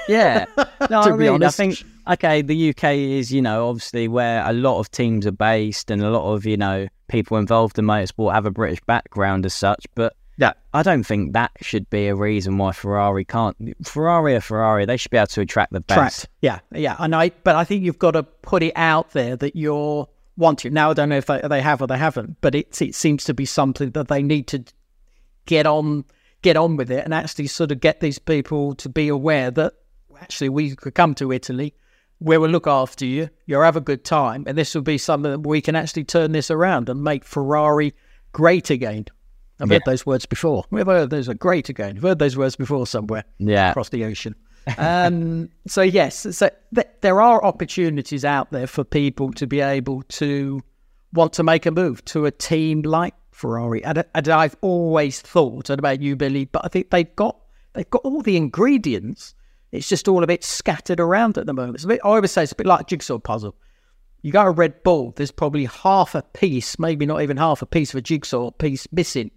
[0.07, 0.45] Yeah.
[0.89, 1.59] No, To I be mean, honest.
[1.59, 5.31] I think okay, the UK is, you know, obviously where a lot of teams are
[5.33, 9.45] based and a lot of, you know, people involved in motorsport have a British background
[9.45, 10.53] as such, but Yeah.
[10.73, 14.95] I don't think that should be a reason why Ferrari can't Ferrari or Ferrari, they
[14.95, 15.97] should be able to attract the best.
[15.97, 16.27] tracked.
[16.41, 16.95] Yeah, yeah.
[16.99, 20.73] And I, but I think you've got to put it out there that you're wanting.
[20.73, 23.25] Now I don't know if they, they have or they haven't, but it it seems
[23.25, 24.63] to be something that they need to
[25.45, 26.05] get on
[26.41, 29.73] get on with it and actually sort of get these people to be aware that
[30.21, 31.73] actually we could come to Italy.
[32.19, 33.29] We will look after you.
[33.45, 36.31] You'll have a good time, and this will be something that we can actually turn
[36.33, 37.93] this around and make Ferrari
[38.33, 39.05] great again.
[39.61, 40.63] I've heard those words before.
[40.71, 41.97] We've heard those are great again.
[41.97, 43.71] I've heard those words before somewhere Yeah.
[43.71, 44.35] across the ocean.
[44.77, 50.03] Um, so yes, so th- there are opportunities out there for people to be able
[50.03, 50.61] to
[51.13, 55.69] want to make a move to a team like Ferrari, and, and I've always thought,
[55.69, 57.37] I don't know about you, Billy, but I think they've got
[57.73, 59.33] they've got all the ingredients.
[59.71, 61.75] It's just all a bit scattered around at the moment.
[61.75, 63.55] It's a bit, I always say it's a bit like a jigsaw puzzle.
[64.21, 67.65] You go to Red Bull, there's probably half a piece, maybe not even half a
[67.65, 69.31] piece of a jigsaw piece missing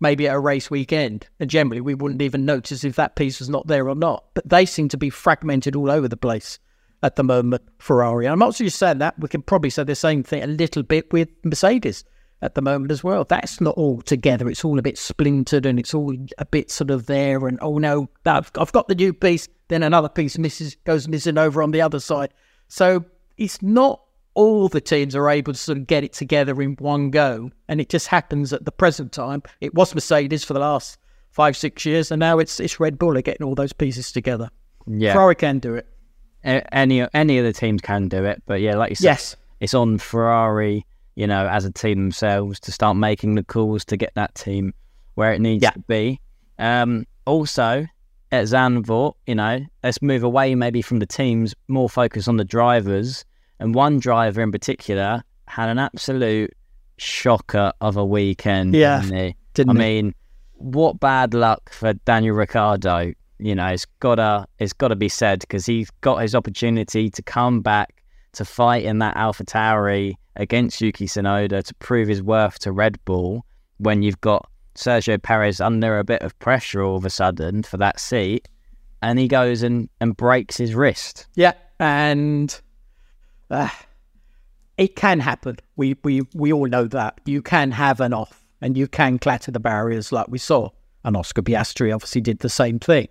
[0.00, 1.26] maybe at a race weekend.
[1.40, 4.24] And generally, we wouldn't even notice if that piece was not there or not.
[4.34, 6.58] But they seem to be fragmented all over the place
[7.02, 8.26] at the moment, Ferrari.
[8.26, 9.18] And I'm not just saying that.
[9.18, 12.04] We can probably say the same thing a little bit with Mercedes
[12.42, 13.24] at the moment as well.
[13.24, 14.48] That's not all together.
[14.48, 17.46] It's all a bit splintered and it's all a bit sort of there.
[17.48, 19.48] And oh no, I've, I've got the new piece.
[19.68, 22.32] Then another piece misses, goes missing over on the other side.
[22.68, 23.04] So
[23.36, 24.02] it's not
[24.34, 27.50] all the teams are able to sort of get it together in one go.
[27.68, 29.42] And it just happens at the present time.
[29.60, 30.98] It was Mercedes for the last
[31.30, 34.50] five, six years, and now it's it's Red Bull are getting all those pieces together.
[34.86, 35.14] Yeah.
[35.14, 35.86] Ferrari can do it.
[36.44, 39.36] Any any of the teams can do it, but yeah, like you said, Yes.
[39.58, 43.96] it's on Ferrari you know, as a team themselves to start making the calls to
[43.96, 44.72] get that team
[45.14, 45.70] where it needs Yeah.
[45.70, 46.20] to be.
[46.58, 47.86] Um, also,
[48.32, 52.44] at Zandvoort, you know, let's move away maybe from the teams, more focus on the
[52.44, 53.24] drivers.
[53.58, 56.52] And one driver in particular had an absolute
[56.98, 58.74] shocker of a weekend.
[58.74, 60.14] Yeah, didn't didn't I mean,
[60.54, 63.12] what bad luck for Daniel Ricciardo.
[63.38, 67.60] You know, it's gotta it's gotta be said because he's got his opportunity to come
[67.60, 68.02] back
[68.32, 72.98] to fight in that Alpha Tauri against Yuki Tsunoda to prove his worth to Red
[73.04, 73.44] Bull
[73.78, 77.76] when you've got Sergio Perez under a bit of pressure all of a sudden for
[77.78, 78.48] that seat,
[79.02, 81.26] and he goes and, and breaks his wrist.
[81.34, 82.58] Yeah, and
[83.50, 83.68] uh,
[84.78, 85.56] it can happen.
[85.76, 89.50] We we we all know that you can have an off, and you can clatter
[89.50, 90.70] the barriers like we saw.
[91.04, 93.08] And Oscar Piastri obviously did the same thing.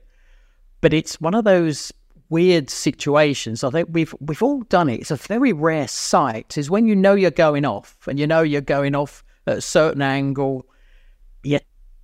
[0.81, 1.91] But it's one of those
[2.29, 3.63] weird situations.
[3.63, 5.01] I think we've we've all done it.
[5.01, 6.57] It's a very rare sight.
[6.57, 9.61] Is when you know you're going off, and you know you're going off at a
[9.61, 10.65] certain angle.
[11.43, 11.59] You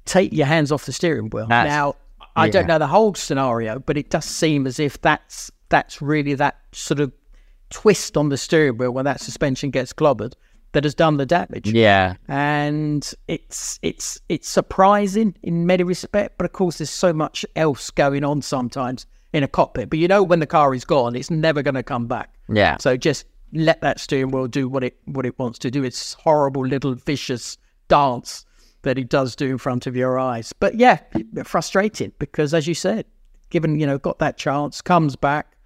[0.05, 1.47] take your hands off the steering wheel.
[1.47, 1.95] That's- now
[2.36, 6.34] I don't know the whole scenario, but it does seem as if that's that's really
[6.36, 7.12] that sort of
[7.69, 10.34] twist on the steering wheel when that suspension gets clobbered
[10.73, 11.69] that has done the damage.
[11.71, 17.45] Yeah, And it's it's it's surprising in many respects, but of course there's so much
[17.55, 19.89] else going on sometimes in a cockpit.
[19.89, 22.33] But you know when the car is gone, it's never going to come back.
[22.49, 22.77] yeah.
[22.77, 25.83] So just let that steering wheel do what it what it wants to do.
[25.83, 28.45] Its horrible little vicious dance
[28.83, 30.53] that it does do in front of your eyes.
[30.53, 30.99] But yeah,
[31.43, 33.05] frustrating because as you said,
[33.49, 35.57] given you know got that chance, comes back.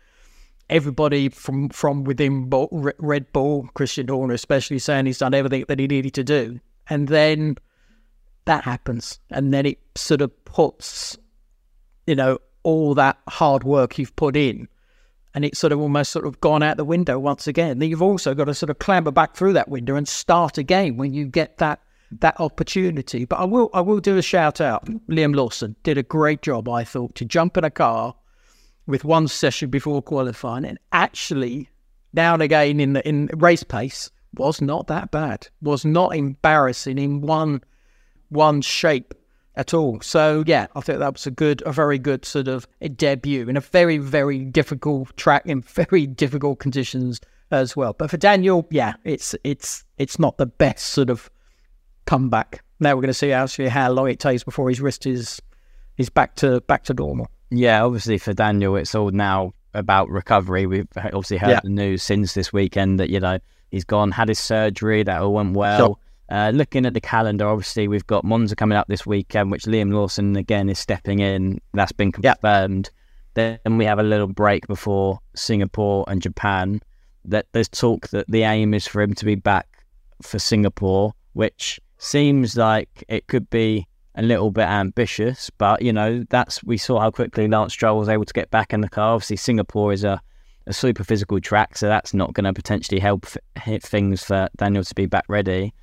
[0.67, 5.86] Everybody from from within Red Bull, Christian Horner especially, saying he's done everything that he
[5.86, 7.58] needed to do, and then
[8.45, 11.19] that happens, and then it sort of puts,
[12.08, 14.67] you know, all that hard work you've put in
[15.36, 17.80] and it's sort of almost sort of gone out the window once again.
[17.80, 20.95] Then you've also got to sort of clamber back through that window and start again
[20.95, 21.82] when you get that
[22.21, 23.25] that opportunity.
[23.25, 24.86] But I will I will do a shout out.
[25.10, 28.15] Liam Lawson did a great job, I thought, to jump in a car
[28.88, 31.69] with one session before qualifying and actually
[32.13, 35.49] down again in the in race pace was not that bad.
[35.62, 37.62] Was not embarrassing in one
[38.30, 39.13] one shape
[39.58, 40.00] at all.
[40.02, 43.58] So yeah, I think that was a good, a very good sort of debut in
[43.58, 47.20] a very, very difficult track in very difficult conditions
[47.52, 47.94] as well.
[47.94, 51.30] But for Daniel, yeah, it's it's it's not the best sort of
[52.06, 52.63] comeback.
[52.80, 55.41] Now we're going to see actually how long it takes before his wrist is
[55.98, 57.28] is back to back to normal.
[57.50, 60.65] Yeah, obviously for Daniel, it's all now about recovery.
[60.65, 61.60] We've obviously heard Yeah.
[61.63, 63.39] the news since this weekend that you know
[63.72, 65.78] he's gone, had his surgery, that all went well.
[65.80, 65.98] Sure.
[66.30, 69.94] Uh, looking at the calendar, obviously we've got Monza coming up this weekend, which Liam
[69.94, 71.62] Lawson again is stepping in.
[71.74, 72.90] That's been confirmed.
[73.36, 76.82] Then we have a little break before Singapore and Japan.
[77.26, 79.84] That there's talk that the aim is for him to be back
[80.22, 86.24] for Singapore, which seems like it could be a little bit ambitious, but you know
[86.30, 89.14] that's we saw how quickly Lance Stroll was able to get back in the car.
[89.14, 90.22] Obviously, Singapore is a,
[90.68, 94.48] a super physical track, so that's not going to potentially help f- hit things for
[94.58, 95.74] Daniel to be back ready.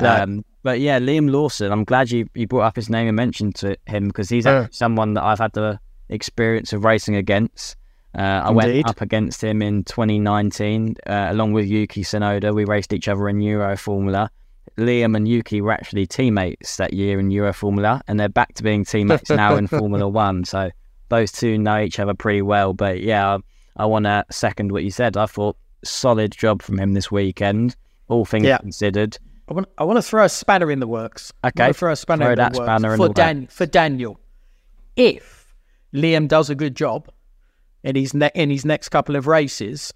[0.00, 0.22] No.
[0.22, 3.54] Um, but yeah, Liam Lawson, I'm glad you, you brought up his name and mentioned
[3.56, 7.76] to him because he's actually someone that I've had the experience of racing against.
[8.16, 12.54] Uh, I went up against him in 2019 uh, along with Yuki Tsunoda.
[12.54, 14.30] We raced each other in Euro Formula.
[14.76, 18.62] Liam and Yuki were actually teammates that year in Euro Formula, and they're back to
[18.62, 20.44] being teammates now in Formula One.
[20.44, 20.70] So
[21.08, 22.72] those two know each other pretty well.
[22.74, 25.16] But yeah, I, I want to second what you said.
[25.16, 27.76] I thought solid job from him this weekend,
[28.08, 28.58] all things Yeah.
[28.58, 29.18] considered.
[29.48, 31.32] I want I want to throw a spanner in the works.
[31.42, 31.64] I Okay.
[31.64, 33.66] want to throw a spanner Throw in that the works spanner in for Dan for
[33.66, 34.20] Daniel.
[34.96, 35.54] If
[35.94, 37.08] Liam does a good job
[37.82, 39.94] in his ne- in his next couple of races,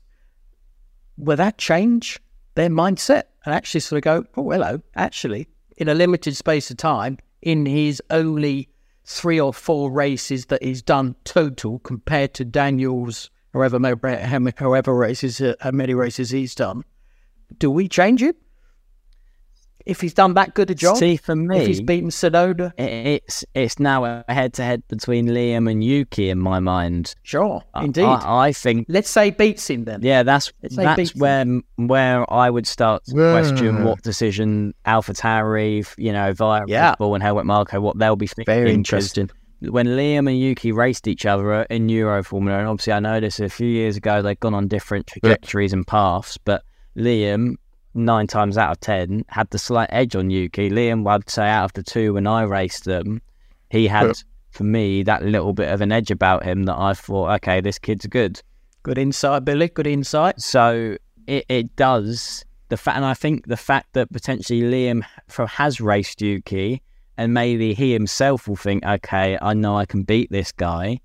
[1.18, 2.18] will that change
[2.54, 6.76] their mindset and actually sort of go, oh hello, actually, in a limited space of
[6.76, 8.68] time, in his only
[9.04, 13.78] three or four races that he's done total compared to Daniel's however
[14.56, 16.84] however races uh, how many races he's done,
[17.58, 18.36] do we change it?
[19.86, 23.44] If he's done that good a job, See, for me, if he's beaten Tsunoda, it's
[23.54, 27.14] it's now a head to head between Liam and Yuki in my mind.
[27.22, 28.04] sure, I- indeed.
[28.04, 30.00] I, I think Let's say beats him then.
[30.02, 31.20] Yeah, that's that's beating.
[31.20, 36.90] where where I would start to question what decision Alpha Tauri, you know, via Yeah.
[36.90, 38.44] Red Bull and Helmut Marko, what they'll be thinking.
[38.52, 39.30] Very 'cause interesting.
[39.60, 43.38] When Liam and Yuki raced each other in Euro Formula, and obviously I know this
[43.38, 46.64] a few years ago, they've gone on different trajectories and paths, but
[46.96, 47.54] Liam,
[47.94, 50.70] nine times out of ten, had the slight edge on Yuki.
[50.70, 53.20] Liam, I'd say out of the two when I raced them,
[53.70, 54.16] he had,
[54.50, 57.78] for me, that little bit of an edge about him that I thought, okay, this
[57.78, 58.42] kid's good.
[58.82, 59.68] Good insight, Billy.
[59.68, 60.40] Good insight.
[60.40, 65.04] So it, it does the fact, and I think the fact that potentially Liam
[65.46, 66.82] has raced Yuki,
[67.16, 71.00] and maybe he himself will think, okay, I know I can beat this guy,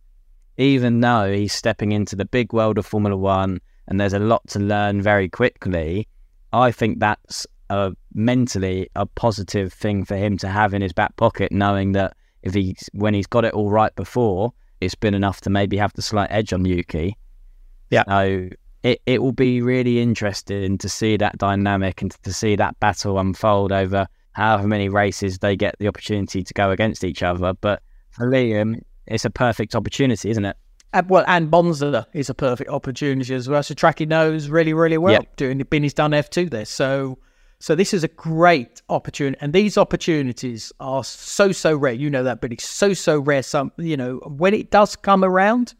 [0.58, 4.48] even though he's stepping into the big world of Formula One, and there's a lot
[4.48, 6.08] to learn very quickly.
[6.54, 11.16] I think that's a mentally a positive thing for him to have in his back
[11.18, 15.42] pocket, knowing that if he's when he's got it all right before, it's been enough
[15.42, 17.18] to maybe have the slight edge on Yuki.
[17.90, 18.04] Yeah.
[18.08, 18.50] So
[18.84, 23.20] it, it will be really interesting to see that dynamic and to see that battle
[23.20, 27.54] unfold over however many races they get the opportunity to go against each other.
[27.54, 27.82] But
[28.12, 30.56] for Liam, it's a perfect opportunity, isn't it?
[30.98, 33.62] And, well, and Monza is a perfect opportunity as well.
[33.62, 35.14] So track he knows really, really well.
[35.14, 35.36] Yep.
[35.36, 37.20] Doing Binny's done F two there, so
[37.60, 41.94] so this is a great opportunity, and these opportunities are so so rare.
[41.94, 43.44] You know that, but it's so so rare.
[43.44, 45.76] Some you know when it does come around,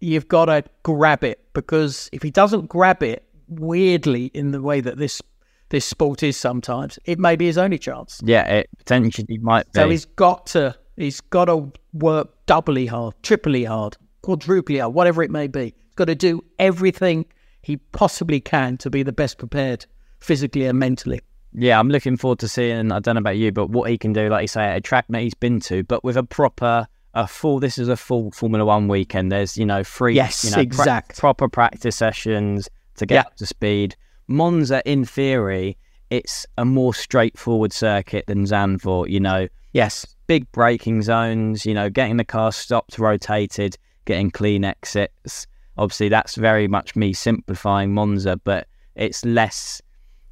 [0.00, 4.80] you've got to grab it because if he doesn't grab it, weirdly in the way
[4.80, 5.22] that this
[5.70, 8.20] this sport is sometimes, it may be his only chance.
[8.22, 9.80] Yeah, it potentially might be.
[9.80, 15.22] So he's got to he's got to work doubly hard, triply hard, quadruply hard, whatever
[15.22, 15.64] it may be.
[15.64, 17.26] He's got to do everything
[17.62, 19.86] he possibly can to be the best prepared
[20.20, 21.20] physically and mentally.
[21.52, 22.90] Yeah, I'm looking forward to seeing.
[22.92, 24.80] I don't know about you, but what he can do, like you say, at a
[24.80, 27.60] track that he's been to, but with a proper, a full.
[27.60, 29.30] This is a full Formula One weekend.
[29.30, 33.20] There's you know free, Yes, you know, pra- proper practice sessions to get Yeah.
[33.20, 33.96] up to speed.
[34.28, 35.76] Monza, in theory,
[36.08, 39.10] it's a more straightforward circuit than Zandvoort.
[39.10, 41.66] You know, Yes, big braking zones.
[41.66, 45.46] You know, getting the car stopped, rotated, getting clean exits.
[45.78, 49.80] Obviously, that's very much me simplifying Monza, but it's less.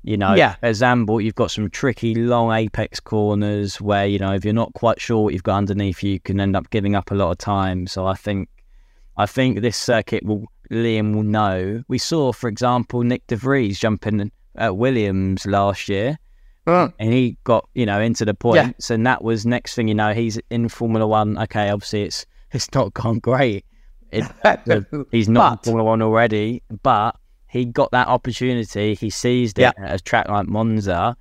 [0.03, 0.57] You know, Yeah.
[0.63, 4.73] at Zandvoort, you've got some tricky long apex corners where you know if you're not
[4.73, 7.31] quite sure what you've got underneath you, you can end up giving up a lot
[7.33, 7.87] of time.
[7.87, 8.49] So I think,
[9.19, 11.83] I think this circuit will Liam will know.
[11.89, 16.19] We saw, for example, Nyck de Vries jumping at Williams last year,
[16.99, 20.15] and he got you know into the points, and that was next thing you know
[20.15, 21.37] he's in Formula One.
[21.39, 23.65] Okay, obviously it's it's not gone great.
[24.11, 24.25] It,
[25.11, 27.17] he's not But- One already, but
[27.49, 28.95] he got that opportunity.
[28.95, 29.85] He seized it Yeah.
[29.85, 31.17] at a track like Monza,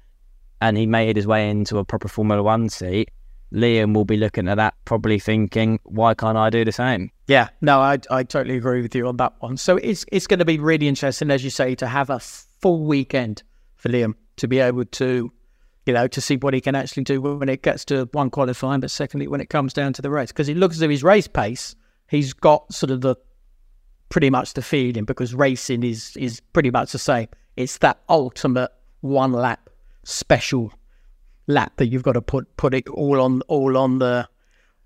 [0.62, 3.10] and he made his way into a proper Formula One seat.
[3.52, 7.50] Liam will be looking at that, probably thinking, "Why can't I do the same?" Yeah,
[7.62, 9.58] no, I I totally agree with you on that one.
[9.58, 12.86] So it's it's going to be really interesting, as you say, to have a full
[12.86, 13.42] weekend
[13.76, 15.32] for Liam to be able to,
[15.86, 18.80] you know, to see what he can actually do when it gets to one qualifying,
[18.80, 21.04] but secondly when it comes down to the race, because it looks as if his
[21.04, 21.76] race pace,
[22.08, 23.16] he's got sort of the
[24.10, 27.28] pretty much the feeling because racing is is pretty much the same.
[27.56, 29.70] It's that ultimate one lap
[30.04, 30.74] special
[31.48, 34.28] lap that you've got to put put it all on all on the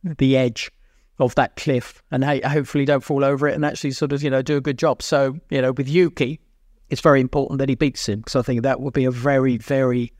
[0.03, 0.71] the edge
[1.19, 4.29] of that cliff and hey, hopefully don't fall over it and actually sort of you
[4.29, 5.01] know do a good job.
[5.01, 6.39] So you know with Yuki,
[6.89, 9.58] it's very important that he beats him because I think that would be a very
[9.58, 10.13] very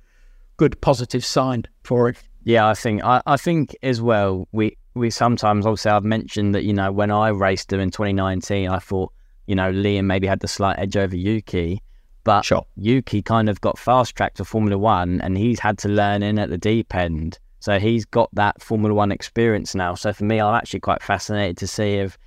[0.58, 2.18] good positive sign for it.
[2.44, 4.48] Yeah, I think I, I think as well.
[4.52, 8.70] We we sometimes obviously I've mentioned that you know when I raced him in 2019,
[8.70, 9.12] I thought
[9.48, 11.82] you know Liam maybe had the slight edge over Yuki,
[12.24, 12.66] but Sure.
[12.76, 16.38] Yuki kind of got fast tracked to Formula One, and he's had to learn in
[16.38, 17.40] at the deep end.
[17.60, 19.96] So he's got that Formula One experience now.
[19.96, 22.18] So for me, I'm actually quite fascinated to see if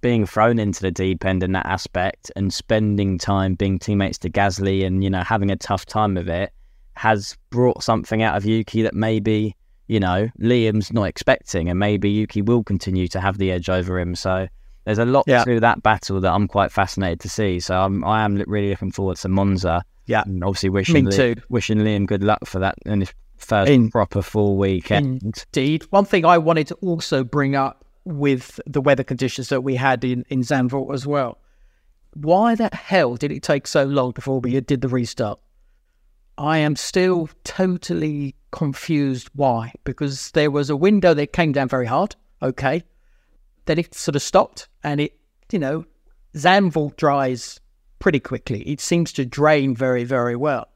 [0.00, 4.30] being thrown into the deep end in that aspect and spending time being teammates to
[4.30, 6.52] Gasly and you know having a tough time with it
[6.96, 9.54] has brought something out of Yuki that maybe
[9.88, 13.98] you know Liam's not expecting, and maybe Yuki will continue to have the edge over
[13.98, 14.14] him.
[14.14, 14.48] So
[14.84, 15.44] there's a lot Yeah.
[15.44, 17.60] to that battle that I'm quite fascinated to see.
[17.60, 19.84] So I'm, I am really looking forward to Monza.
[20.08, 20.22] Yeah.
[20.24, 21.34] and obviously wishing Me Li- too.
[21.48, 25.20] wishing Liam good luck for that in his first In- proper full weekend.
[25.24, 25.82] Indeed.
[25.90, 30.04] One thing I wanted to also bring up with the weather conditions that we had
[30.04, 31.38] in, in Zandvoort as well.
[32.14, 35.40] Why the hell did it take so long before we did the restart?
[36.38, 39.72] I am still totally confused why.
[39.84, 42.16] Because there was a window that came down very hard.
[42.42, 42.82] Okay.
[43.64, 45.18] Then it sort of stopped and it,
[45.50, 45.84] you know,
[46.34, 47.60] Zandvoort dries
[47.98, 48.62] pretty quickly.
[48.62, 50.68] It seems to drain very, very well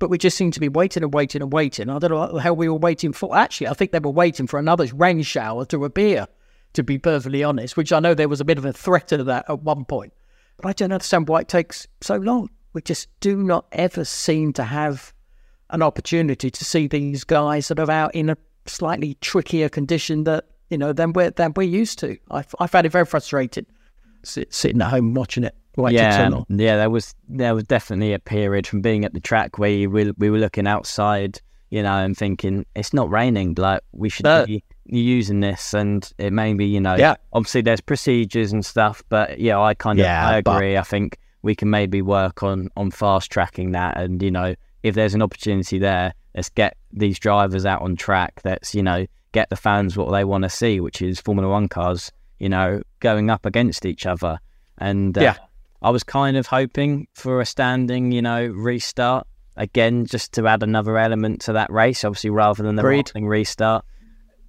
[0.00, 1.88] but we just seem to be waiting and waiting and waiting.
[1.88, 3.36] I don't know hell we were waiting for.
[3.36, 6.26] Actually, I think they were waiting for another rain shower to appear,
[6.72, 9.22] to be perfectly honest, which I know there was a bit of a threat to
[9.24, 10.14] that at one point.
[10.56, 12.48] But I don't understand why it takes so long.
[12.72, 15.12] We just do not ever seem to have
[15.70, 20.44] an opportunity to see these guys sort of out in a slightly trickier condition that,
[20.68, 22.16] you know, than we're, than we're used to.
[22.30, 23.66] I, I found it very frustrating
[24.22, 25.54] sit, sitting at home watching it.
[25.76, 26.76] Why it took so yeah, yeah.
[26.76, 30.12] There was there was definitely a period from being at the track where you were,
[30.18, 31.40] we were looking outside,
[31.70, 33.54] you know, and thinking it's not raining.
[33.56, 34.44] Like we should No.
[34.46, 37.14] be using this, and it may be, you know, Yeah.
[37.32, 40.76] Obviously, there's procedures and stuff, but yeah, I kind of Yeah, I but- agree.
[40.76, 43.98] I think we can maybe work on on fast tracking that.
[43.98, 48.40] And you know, if there's an opportunity there, let's get these drivers out on track.
[48.44, 51.68] Let's you know get the fans what they want to see, which is Formula One
[51.68, 54.38] cars, you know, going up against each other.
[54.78, 55.36] And uh, Yeah.
[55.82, 59.26] I was kind of hoping for a standing, you know, restart
[59.56, 63.84] again, just to add another element to that race, obviously, rather than the rolling restart.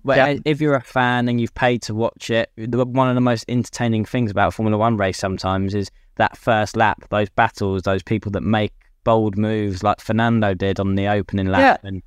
[0.04, 0.40] But Yeah.
[0.46, 4.04] if you're a fan and you've paid to watch it, one of the most entertaining
[4.06, 8.32] things about a Formula One race sometimes is that first lap, those battles, those people
[8.32, 11.82] that make bold moves like Fernando did on the opening lap.
[11.84, 12.04] And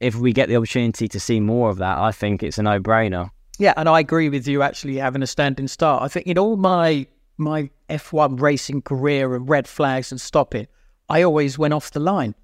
[0.00, 3.30] if we get the opportunity to see more of that, I think it's a no-brainer.
[3.58, 6.02] Yeah, and I agree with you actually having a standing start.
[6.02, 7.06] I think in all my
[7.38, 10.66] my F1 racing career and red flags and stopping,
[11.08, 12.34] I always went off the line.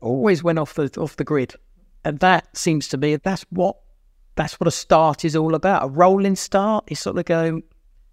[0.00, 1.54] Always went off the off the grid.
[2.04, 3.76] And that seems to me that's what
[4.36, 5.84] that's what a start is all about.
[5.84, 7.62] A rolling start is sort of going,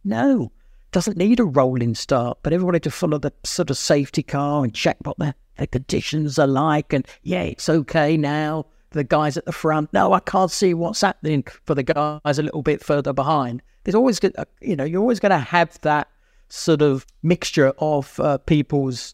[0.03, 0.51] no,
[0.97, 4.73] doesn't need a rolling start, but everybody to follow the sort of safety car and
[4.73, 6.91] check what the, the conditions are like.
[6.91, 8.65] And yeah, it's okay now.
[8.89, 12.41] The guys at the front, no, I can't see what's happening for the guys a
[12.41, 13.61] little bit further behind.
[13.83, 14.19] There's always,
[14.59, 16.07] you know, you're always going to have that
[16.49, 19.13] sort of mixture of uh, people's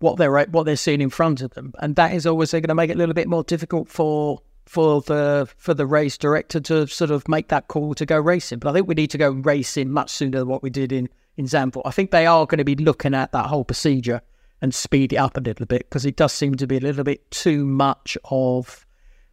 [0.00, 2.74] what they're what they're seeing in front of them, and that is always going to
[2.74, 6.86] make it a little bit more difficult for for the for the race director to
[6.86, 8.58] sort of make that call to go racing.
[8.58, 11.08] But I think we need to go racing much sooner than what we did in
[11.36, 11.82] in Zandvoort.
[11.84, 14.20] I think they are going to be looking at that whole procedure
[14.60, 17.04] and speed it up a little bit because it does seem to be a little
[17.04, 18.86] bit too much of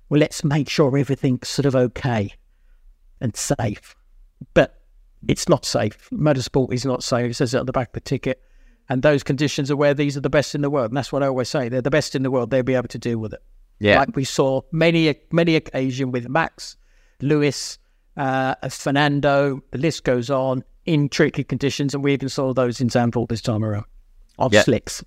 [0.09, 2.31] well, let's make sure everything's sort of okay
[3.19, 3.95] and safe,
[4.53, 4.81] but
[5.27, 6.09] it's not safe.
[6.11, 7.31] Motorsport is not safe.
[7.31, 8.41] It says it on the back of the ticket.
[8.89, 10.91] And those conditions are where these are the best in the world.
[10.91, 11.69] And that's what I always say.
[11.69, 12.51] They're the best in the world.
[12.51, 13.41] They'll be able to deal with it.
[13.83, 13.99] Yeah.
[13.99, 16.77] Like we saw many, many occasion with Max,
[17.21, 17.77] Lewis,
[18.17, 21.93] uh, Fernando, the list goes on in tricky conditions.
[21.93, 23.85] And we even saw those in Zandvoort this time around
[24.39, 24.63] on Yeah.
[24.63, 25.03] slicks.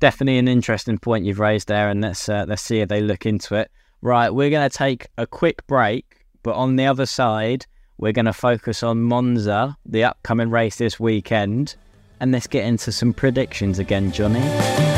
[0.00, 3.26] definitely an interesting point you've raised there, and let's uh, let's see if they look
[3.26, 3.68] into it.
[4.00, 7.66] Right, we're going to take a quick break, but on the other side,
[7.98, 11.74] we're going to focus on Monza, the upcoming race this weekend,
[12.20, 14.97] and let's get into some predictions again, Johnny.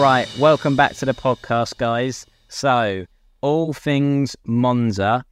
[0.00, 2.24] Right, welcome back to the podcast, guys.
[2.48, 3.04] So,
[3.42, 5.26] all things Monza.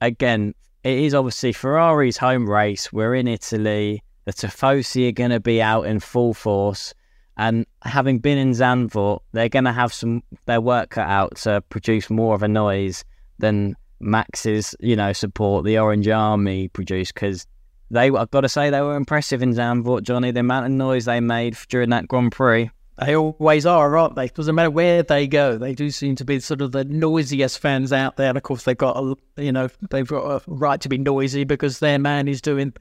[0.00, 2.90] Again, it is obviously Ferrari's home race.
[2.90, 4.02] We're in Italy.
[4.24, 6.94] The Tifosi are going to be out in full force.
[7.36, 11.60] And having been in Zandvoort, they're going to have some their work cut out to
[11.68, 13.04] produce more of a noise
[13.38, 17.12] than Max's, you know, support, the Orange Army produced.
[17.12, 17.46] Because
[17.90, 20.30] they, I've got to say, they were impressive in Zandvoort, Johnny.
[20.30, 22.70] The amount of noise they made during that Grand Prix.
[22.98, 24.28] They always are, aren't they?
[24.28, 25.58] Doesn't matter where they go.
[25.58, 28.30] They do seem to be sort of the noisiest fans out there.
[28.30, 31.44] And of course, they've got a, you know, they've got a right to be noisy
[31.44, 32.72] because their man is doing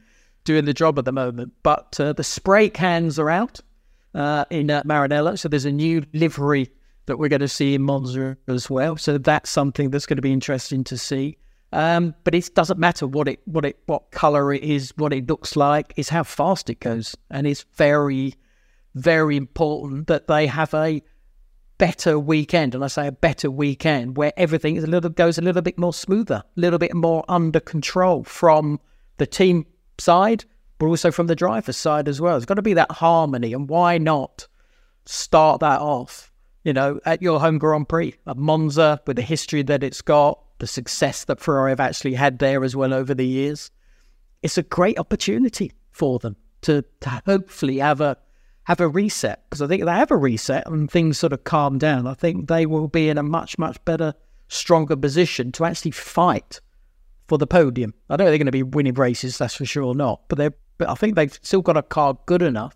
[0.45, 1.51] doing the job at the moment.
[1.63, 3.59] But uh, the spray cans are out
[4.13, 6.70] uh, in uh, Maranello, so there's a new livery
[7.07, 8.95] that we're going to see in Monza as well.
[8.95, 11.38] So that's something that's going to be interesting to see.
[11.74, 15.28] Um, but it doesn't matter what it what it what color it is, what it
[15.28, 18.36] looks like, is how fast it goes, and it's very
[18.95, 21.03] very important that they have a
[21.77, 25.41] better weekend, and I say a better weekend where everything is a little goes a
[25.41, 28.79] little bit more smoother, a little bit more under control from
[29.17, 29.65] the team
[29.97, 30.45] side,
[30.79, 32.33] but also from the driver's side as well.
[32.33, 34.47] There's got to be that harmony, and why not
[35.05, 36.31] start that off?
[36.63, 40.39] You know, at your home Grand Prix, at Monza, with the history that it's got,
[40.59, 43.69] the success that Ferrari have actually had there as well over the years.
[44.41, 48.17] It's a great opportunity for them to, to hopefully have a
[48.66, 51.43] have a reset because I think if they have a reset and things sort of
[51.43, 52.05] calm down.
[52.07, 54.13] I think they will be in a much much better,
[54.47, 56.59] stronger position to actually fight
[57.28, 57.93] for the podium.
[58.09, 60.22] I don't think they're going to be winning races, that's for sure or not.
[60.28, 62.76] But they but I think they've still got a car good enough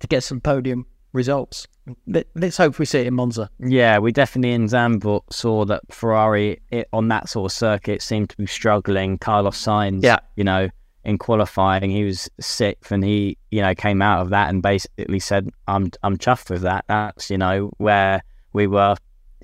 [0.00, 1.66] to get some podium results.
[2.06, 3.48] Let, us hope we see it in Monza.
[3.60, 8.28] Yeah, we definitely in Zandvoort saw that Ferrari it, on that sort of circuit seemed
[8.30, 9.16] to be struggling.
[9.18, 10.18] Carlos Sainz, Yeah.
[10.36, 10.68] you know,
[11.08, 15.18] in qualifying, he was sixth, and he, you know, came out of that and basically
[15.18, 18.94] said, "I'm, I'm chuffed with that." That's, you know, where we were,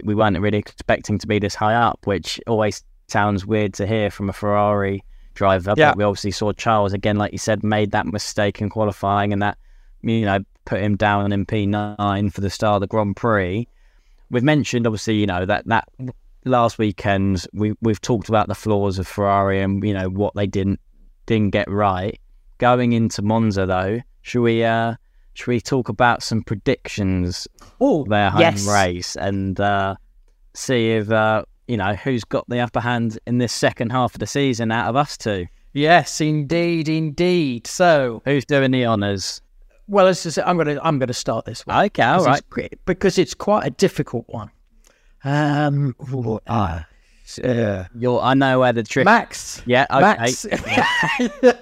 [0.04, 4.10] we weren't really expecting to be this high up, which always sounds weird to hear
[4.10, 5.02] from a Ferrari
[5.32, 5.72] driver.
[5.74, 5.92] Yeah.
[5.92, 9.40] But we obviously saw Charles again, like you said, made that mistake in qualifying, and
[9.40, 9.56] that,
[10.02, 13.66] you know, put him down in P9 for the start of the Grand Prix.
[14.30, 15.88] We've mentioned, obviously, you know, that that
[16.44, 20.46] last weekend we we've talked about the flaws of Ferrari and you know what they
[20.46, 20.78] didn't
[21.26, 22.18] didn't get right.
[22.58, 24.94] Going into Monza though, should we uh
[25.34, 27.48] should we talk about some predictions
[27.80, 28.66] Oh, for their home yes.
[28.66, 29.96] race and uh
[30.54, 34.20] see if uh you know who's got the upper hand in this second half of
[34.20, 35.46] the season out of us two?
[35.72, 37.66] Yes, indeed, indeed.
[37.66, 39.40] So, Who's doing the honours?
[39.88, 41.84] well, just, I'm gonna I'm gonna start this one.
[41.86, 42.38] Okay, all because
[42.70, 44.50] it's because it's quite a difficult one.
[45.24, 46.38] Um, ooh,
[47.42, 49.04] ah, uh, You're, I know where the trick.
[49.04, 49.62] Max.
[49.66, 50.00] Yeah, okay.
[50.00, 50.46] Max.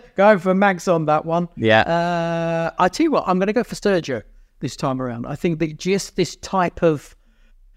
[0.16, 1.48] Going for Max on that one.
[1.56, 1.82] Yeah.
[1.82, 4.22] Uh, I tell you what, I'm going to go for Sergio
[4.60, 5.26] this time around.
[5.26, 7.16] I think that just this type of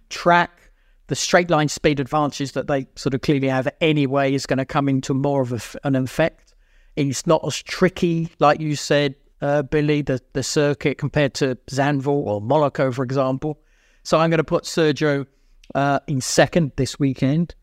[0.10, 0.72] track,
[1.08, 4.66] the straight line speed advantages that they sort of clearly have anyway, is going to
[4.66, 6.54] come into more of a an effect.
[6.96, 12.26] It's not as tricky, like you said, uh, Billy, the, the circuit compared to Zandvoort
[12.26, 13.60] or Monaco, for example.
[14.04, 15.26] So I'm going to put Sergio
[15.74, 17.56] uh, in second this weekend.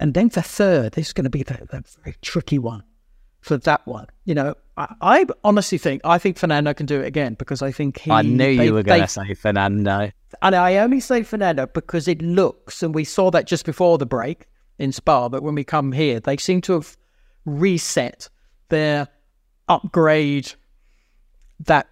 [0.00, 2.82] And then for third, this is going to be the, the very tricky one
[3.40, 4.06] for that one.
[4.24, 7.70] You know, I, I honestly think I think Fernando can do it again because I
[7.70, 8.10] think he.
[8.10, 10.10] I knew they- you were going to say Fernando.
[10.42, 14.06] and I only say Fernando because it looks, and we saw that just before the
[14.06, 14.46] break
[14.78, 16.96] in Spa, but when we come here, they seem to have
[17.44, 18.30] reset
[18.70, 19.06] their
[19.68, 20.52] upgrade
[21.60, 21.86] that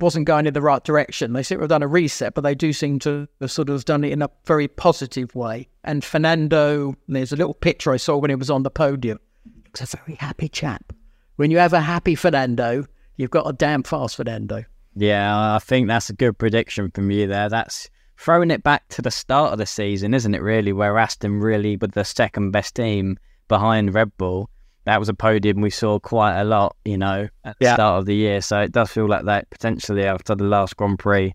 [0.00, 1.32] wasn't going in the right direction.
[1.32, 3.84] They seem to have done a reset, but they do seem to have sort of
[3.84, 5.68] done it in a very positive way.
[5.84, 9.18] And Fernando, there's a little picture I saw when he was on the podium.
[9.64, 10.92] Looks a very happy chap.
[11.36, 12.86] When you have a happy Fernando,
[13.16, 14.64] you've got a damn fast Fernando.
[14.96, 17.48] Yeah, I think that's a good prediction from you there.
[17.48, 17.88] That's
[18.18, 21.76] throwing it back to the start of the season, isn't it, really, where Aston really
[21.76, 24.50] were the second best team behind Red Bull.
[24.84, 27.74] That was a podium we saw quite a lot, you know, at the Yeah.
[27.74, 28.40] start of the year.
[28.40, 31.34] So it does feel like that potentially after the last Grand Prix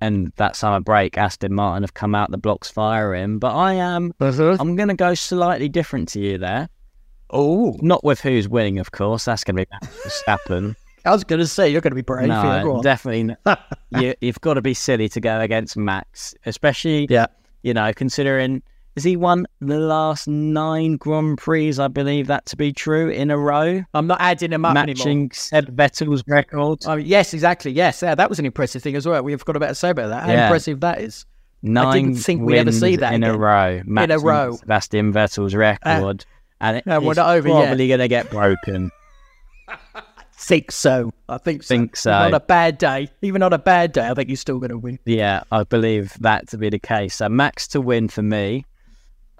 [0.00, 3.38] and that summer break, Aston Martin have come out the blocks firing.
[3.38, 6.68] But I am, I'm going to go slightly different to you there.
[7.30, 9.24] Oh, Not with who's winning, of course.
[9.26, 10.74] That's going to be Max Verstappen.
[11.04, 12.28] I was going to say you're going to be brave.
[12.28, 13.34] No, definitely.
[13.90, 17.26] You, you've got to be silly to go against Max, especially Yeah.
[17.62, 18.62] you know considering
[18.96, 21.78] has he won the last nine Grand Prix?
[21.78, 24.94] I believe that to be true in a row, I'm not adding him up anymore.
[24.96, 26.80] matching Seb Vettel's record.
[26.86, 27.72] Oh, yes, exactly.
[27.72, 29.22] Yes, yeah, that was an impressive thing as well.
[29.22, 30.24] We've got about to say about that.
[30.24, 30.46] How Yeah.
[30.46, 31.24] impressive that is.
[31.62, 33.40] Nine think we'd ever see that in a again.
[33.40, 33.80] row.
[33.84, 34.56] Matching row.
[34.56, 36.24] Sebastian Vettel's record,
[36.60, 38.90] and it- uh, we're it's not over probably going to get broken.
[40.36, 41.12] Think so.
[41.28, 41.68] I think so.
[41.68, 42.10] Think so.
[42.10, 44.70] Even on a bad day, even on a bad day, I think you're still going
[44.70, 44.98] to win.
[45.04, 47.14] yeah, I believe that to be the case.
[47.16, 48.64] So Max to win for me.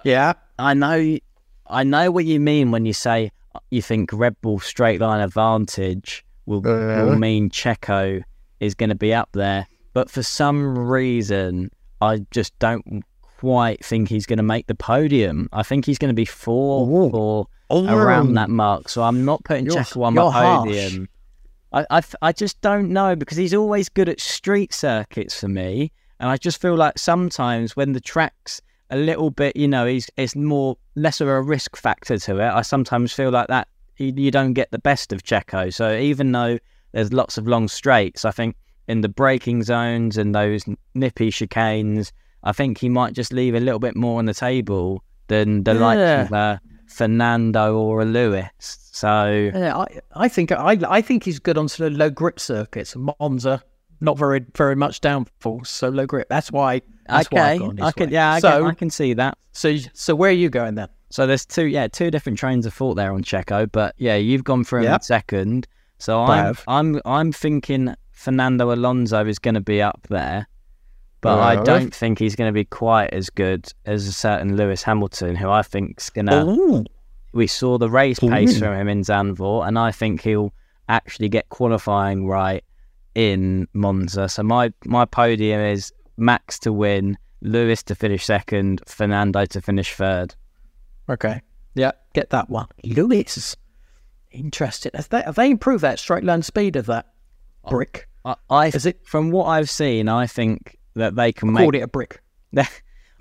[0.05, 0.35] Yeah.
[0.59, 1.19] I know,
[1.67, 3.31] I know what you mean when you say
[3.71, 8.23] you think Red Bull straight line advantage will, will mean Checo
[8.61, 13.05] is going to be up there, but for some reason, I just don't
[13.39, 15.49] quite think he's going to make the podium.
[15.53, 18.89] I think he's going to be four or around that mark.
[18.89, 20.69] So I'm not putting Checo on harsh.
[20.69, 21.09] podium.
[21.73, 25.91] I, I, I just don't know because he's always good at street circuits for me.
[26.21, 28.61] And I just feel like sometimes when the track's
[28.93, 32.49] a little bit, you know, he's it's more less of a risk factor to it.
[32.51, 33.67] I sometimes feel like that
[33.97, 35.73] you, you don't get the best of Checo.
[35.73, 36.59] So even though
[36.93, 38.55] there's lots of long straights, I think
[38.89, 40.65] in the braking zones and those
[40.95, 42.13] nippy chicanes,
[42.45, 45.75] I think he might just leave a little bit more on the table than the
[45.75, 45.81] Yeah.
[45.81, 48.51] likes of uh, Fernando or a Lewis.
[48.59, 52.39] So Yeah, I, I think I, I think he's good on sort of low grip
[52.39, 52.95] circuits.
[52.97, 53.63] Monza,
[54.03, 56.29] not very very much downforce, so low grip.
[56.29, 56.83] That's why.
[57.09, 58.13] That's why okay, this I can way.
[58.13, 59.39] yeah, I, so, can, I can see that.
[59.53, 60.89] so so where are you going then?
[61.11, 64.45] So there's two, yeah, two different trains of thought there on Checo, but yeah, you've
[64.45, 65.05] gone for him Yep.
[65.05, 65.67] second.
[65.99, 66.57] So I I'm.
[66.69, 70.47] I'm, I'm thinking Fernando Alonso is going to be up there,
[71.21, 74.83] but I don't think he's going to be quite as good as a certain Lewis
[74.83, 76.85] Hamilton, who I think's going to.
[77.33, 78.61] We saw the race pace Ooh.
[78.61, 80.53] from him in Zandvoort, and I think he'll
[80.89, 82.63] actually get qualifying right
[83.15, 84.29] in Monza.
[84.29, 89.95] So my my podium is Max to win, Lewis to finish second, Fernando to finish
[89.95, 90.35] third.
[91.09, 91.41] Okay.
[91.75, 92.67] Yeah, get that one.
[92.85, 93.57] Lewis.
[94.31, 94.93] Interesting.
[94.95, 97.13] Have they, have they improved that straight line speed of that
[97.69, 98.09] brick?
[98.25, 101.81] I, I Is it- from what I've seen, I think that they can Called make
[101.81, 102.21] it a brick.
[102.57, 102.67] I,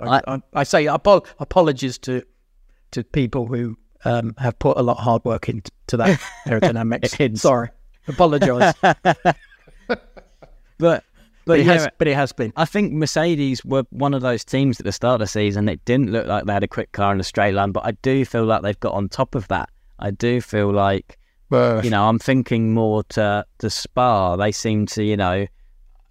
[0.01, 2.23] I, I, I say apo- apologies to
[2.91, 7.37] to people who um, have put a lot of hard work into that aerodynamics.
[7.37, 7.69] Sorry,
[8.07, 8.73] apologise.
[10.81, 11.03] but
[11.45, 12.53] but but it yeah, has, but it has been.
[12.55, 15.69] I think Mercedes were one of those teams at the start of the season.
[15.69, 17.91] It didn't look like they had a quick car in a straight line, but I
[17.91, 19.69] do feel like they've got on top of that.
[19.99, 21.17] I do feel like
[21.83, 24.35] you know I'm thinking more to to Spa.
[24.35, 25.47] They seem to you know.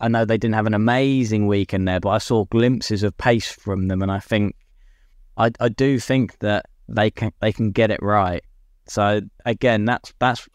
[0.03, 3.53] I know they didn't have an amazing weekend there, but I saw glimpses of pace
[3.53, 4.57] from them, and I think
[5.37, 8.43] I I do think that they can they can get it right.
[8.87, 10.49] So again, that's that's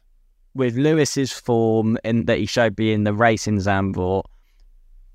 [0.55, 4.23] with Lewis's form in that he showed being the race in Zandvoort.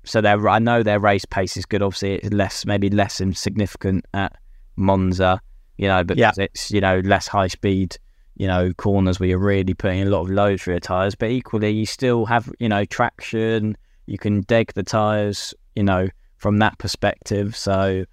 [0.03, 1.81] So their I know their race pace is good.
[1.81, 4.35] Obviously, it's less maybe less significant at
[4.75, 5.41] Monza,
[5.77, 6.43] you know, because Yeah.
[6.45, 7.97] it's you know less high speed,
[8.35, 11.15] you know, corners where you're really putting a lot of load through your tires.
[11.15, 13.75] But equally, you still have you know traction.
[14.07, 17.55] You can deg the tires, you know, from that perspective.
[17.55, 18.05] So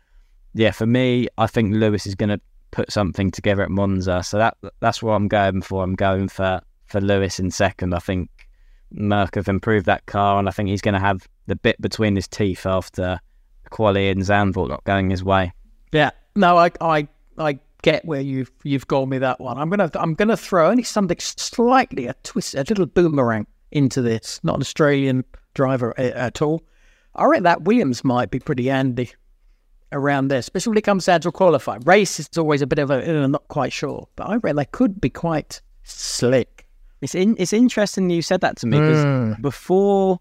[0.54, 4.22] yeah, for me, I think Lewis is going to put something together at Monza.
[4.22, 5.82] So that that's what I'm going for.
[5.82, 7.94] I'm going for for Lewis in second.
[7.94, 8.30] I think
[8.90, 12.16] Merc have improved that car, and I think he's going to have the bit between
[12.16, 13.20] his teeth after
[13.70, 15.52] Quali and Zandvoort not going his way.
[15.92, 16.10] Yeah.
[16.34, 17.08] No, I, I,
[17.38, 19.58] I get where you've you've gone with that one.
[19.58, 24.40] I'm gonna I'm gonna throw only something slightly a twist, a little boomerang into this.
[24.42, 25.24] Not an Australian
[25.54, 26.62] driver at all.
[27.14, 29.12] I reckon that Williams might be pretty handy
[29.92, 31.80] around there, especially when it comes down to qualifying.
[31.80, 34.64] Race is always a bit of a uh, not quite sure, but I reckon they
[34.66, 36.57] could be quite slick.
[37.00, 39.40] It's in, it's interesting you said that to me because mm.
[39.40, 40.20] before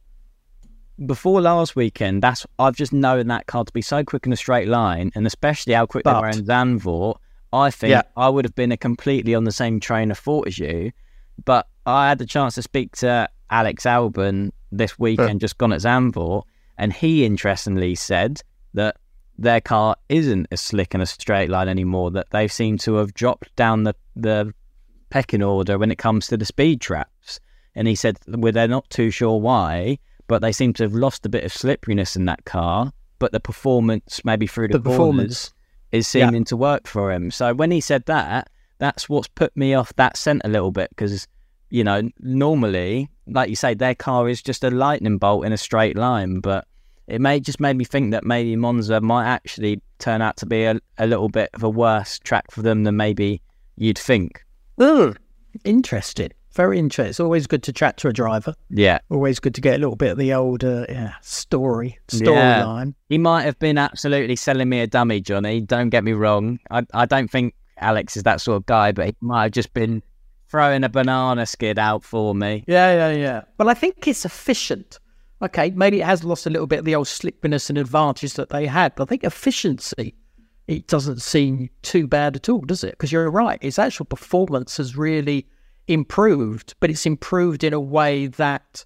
[1.06, 4.38] before last weekend, that's I've just known that car to be so quick in a
[4.38, 7.18] straight line, and especially how quick they were in Zandvoort.
[7.54, 8.02] I think Yeah.
[8.16, 10.92] I would have been a completely on the same train of thought as you,
[11.46, 15.82] but I had the chance to speak to Alex Albon this weekend, just gone at
[15.82, 16.44] Zandvoort,
[16.78, 18.42] and he interestingly said
[18.74, 18.98] that
[19.38, 22.12] their car isn't as slick in a straight line anymore.
[22.12, 24.54] That they seem to have dropped down the the
[25.10, 27.40] pecking order when it comes to the speed traps.
[27.76, 31.26] And he said, well, they're not too sure why, but they seem to have lost
[31.26, 32.92] a bit of slipperiness in that car.
[33.20, 35.54] But the performance, maybe through the, The performance.
[35.92, 37.32] is seeming to work for him.
[37.32, 38.50] So when he said that,
[38.80, 41.28] that's what's put me off that scent a little bit because,
[41.70, 45.58] you know, normally, like you say, their car is just a lightning bolt in a
[45.58, 46.40] straight line.
[46.42, 46.68] But
[47.08, 50.64] it may just made me think that maybe Monza might actually turn out to be
[50.64, 53.42] a, a little bit of a worse track for them than maybe
[53.78, 54.44] you'd think.
[54.78, 55.18] Ugh.
[55.64, 56.32] Interesting.
[56.54, 57.10] Very interesting.
[57.10, 58.54] It's always good to chat to a driver.
[58.70, 59.00] Yeah.
[59.10, 62.64] Always good to get a little bit of the older uh, yeah, story Yeah.
[62.64, 62.94] storyline.
[63.10, 65.62] He might have been absolutely selling me a dummy, Johnny.
[65.62, 66.60] Don't get me wrong.
[66.72, 69.74] I, I don't think Alex is that sort of guy, but he might have just
[69.74, 70.02] been
[70.50, 72.64] throwing a banana skid out for me.
[72.68, 73.42] Yeah, yeah, yeah.
[73.60, 75.00] Well, I think it's efficient.
[75.42, 78.50] Okay, maybe it has lost a little bit of the old slippiness and advantage that
[78.50, 80.16] they had, but I think efficiency,
[80.68, 82.92] it doesn't seem too bad at all, does it?
[82.92, 85.48] Because you're right, its actual performance has really
[85.88, 88.84] improved, but it's improved in a way that,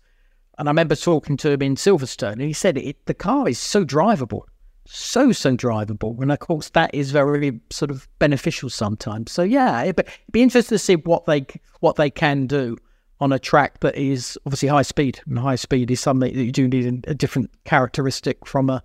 [0.57, 3.57] and I remember talking to him in Silverstone, and he said it, the car is
[3.57, 4.43] so drivable,
[4.85, 9.31] so so drivable, and of course that is very sort of beneficial sometimes.
[9.31, 11.45] So yeah, it'd be, it'd be interesting to see what they
[11.79, 12.77] what they can do
[13.19, 16.51] on a track that is obviously high speed, and high speed is something that you
[16.51, 18.83] do need a different characteristic from a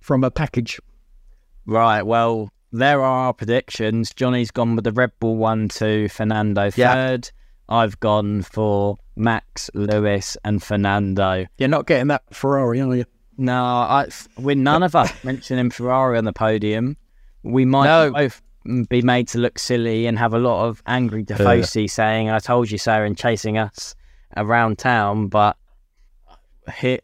[0.00, 0.78] from a package.
[1.68, 2.02] Right.
[2.02, 4.10] Well, there are our predictions.
[4.14, 6.94] Johnny's gone with the Red Bull 1 2, Fernando Yeah.
[6.94, 7.30] third.
[7.68, 11.44] I've gone for Max, Lewis, and Fernando.
[11.58, 13.04] You're not getting that Ferrari, are you?
[13.36, 14.08] No, I,
[14.38, 16.96] we're none of us mentioning Ferrari on the podium.
[17.42, 18.10] We might No.
[18.12, 18.40] both
[18.88, 22.70] be made to look silly and have a lot of angry Tifosi saying, I told
[22.70, 23.94] you so, and chasing us
[24.36, 25.28] around town.
[25.28, 25.56] But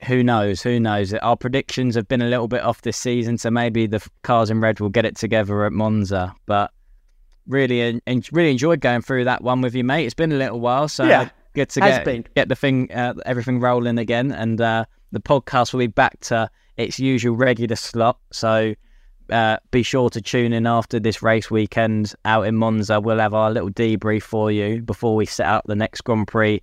[0.07, 0.63] who knows?
[0.63, 1.13] Who knows?
[1.15, 4.61] Our predictions have been a little bit off this season, so maybe the cars in
[4.61, 6.35] red will get it together at Monza.
[6.47, 6.71] But
[7.47, 8.01] really,
[8.33, 10.05] really enjoyed going through that one with you, mate.
[10.05, 13.61] It's been a little while, so Yeah, good to get get the thing, uh, everything
[13.61, 18.19] rolling again, and uh, the podcast will be back to its usual regular slot.
[18.33, 18.75] So
[19.31, 23.01] uh, be sure to tune in after this race weekend out in Monza.
[23.01, 26.63] We'll have our little debrief for you before we set out the next Grand Prix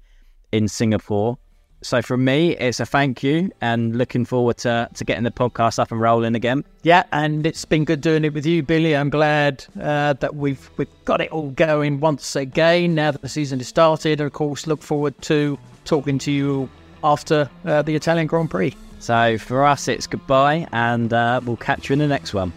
[0.52, 1.38] in Singapore.
[1.82, 5.80] So from me, it's a thank you and looking forward to, to getting the podcast
[5.80, 6.64] up and rolling again.
[6.84, 8.96] Yeah, and it's been good doing it with you, Billy.
[8.96, 13.30] I'm glad uh, that we've we've got it all going once again now that the
[13.30, 14.22] season has started.
[14.22, 16.70] Of course, look forward to talking to you
[17.04, 18.76] after uh, the Italian Grand Prix.
[19.00, 22.54] So for us, it's goodbye, and uh, we'll catch you in the next one.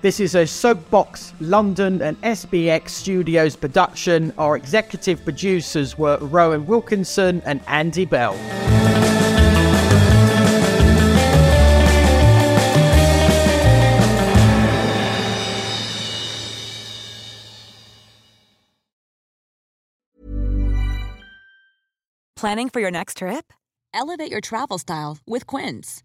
[0.00, 4.32] This is a Soapbox London and SBX Studios production.
[4.38, 8.38] Our executive producers were Rowan Wilkinson and Andy Bell.
[22.36, 23.52] Planning for your next trip?
[23.92, 26.04] Elevate your travel style with Quince.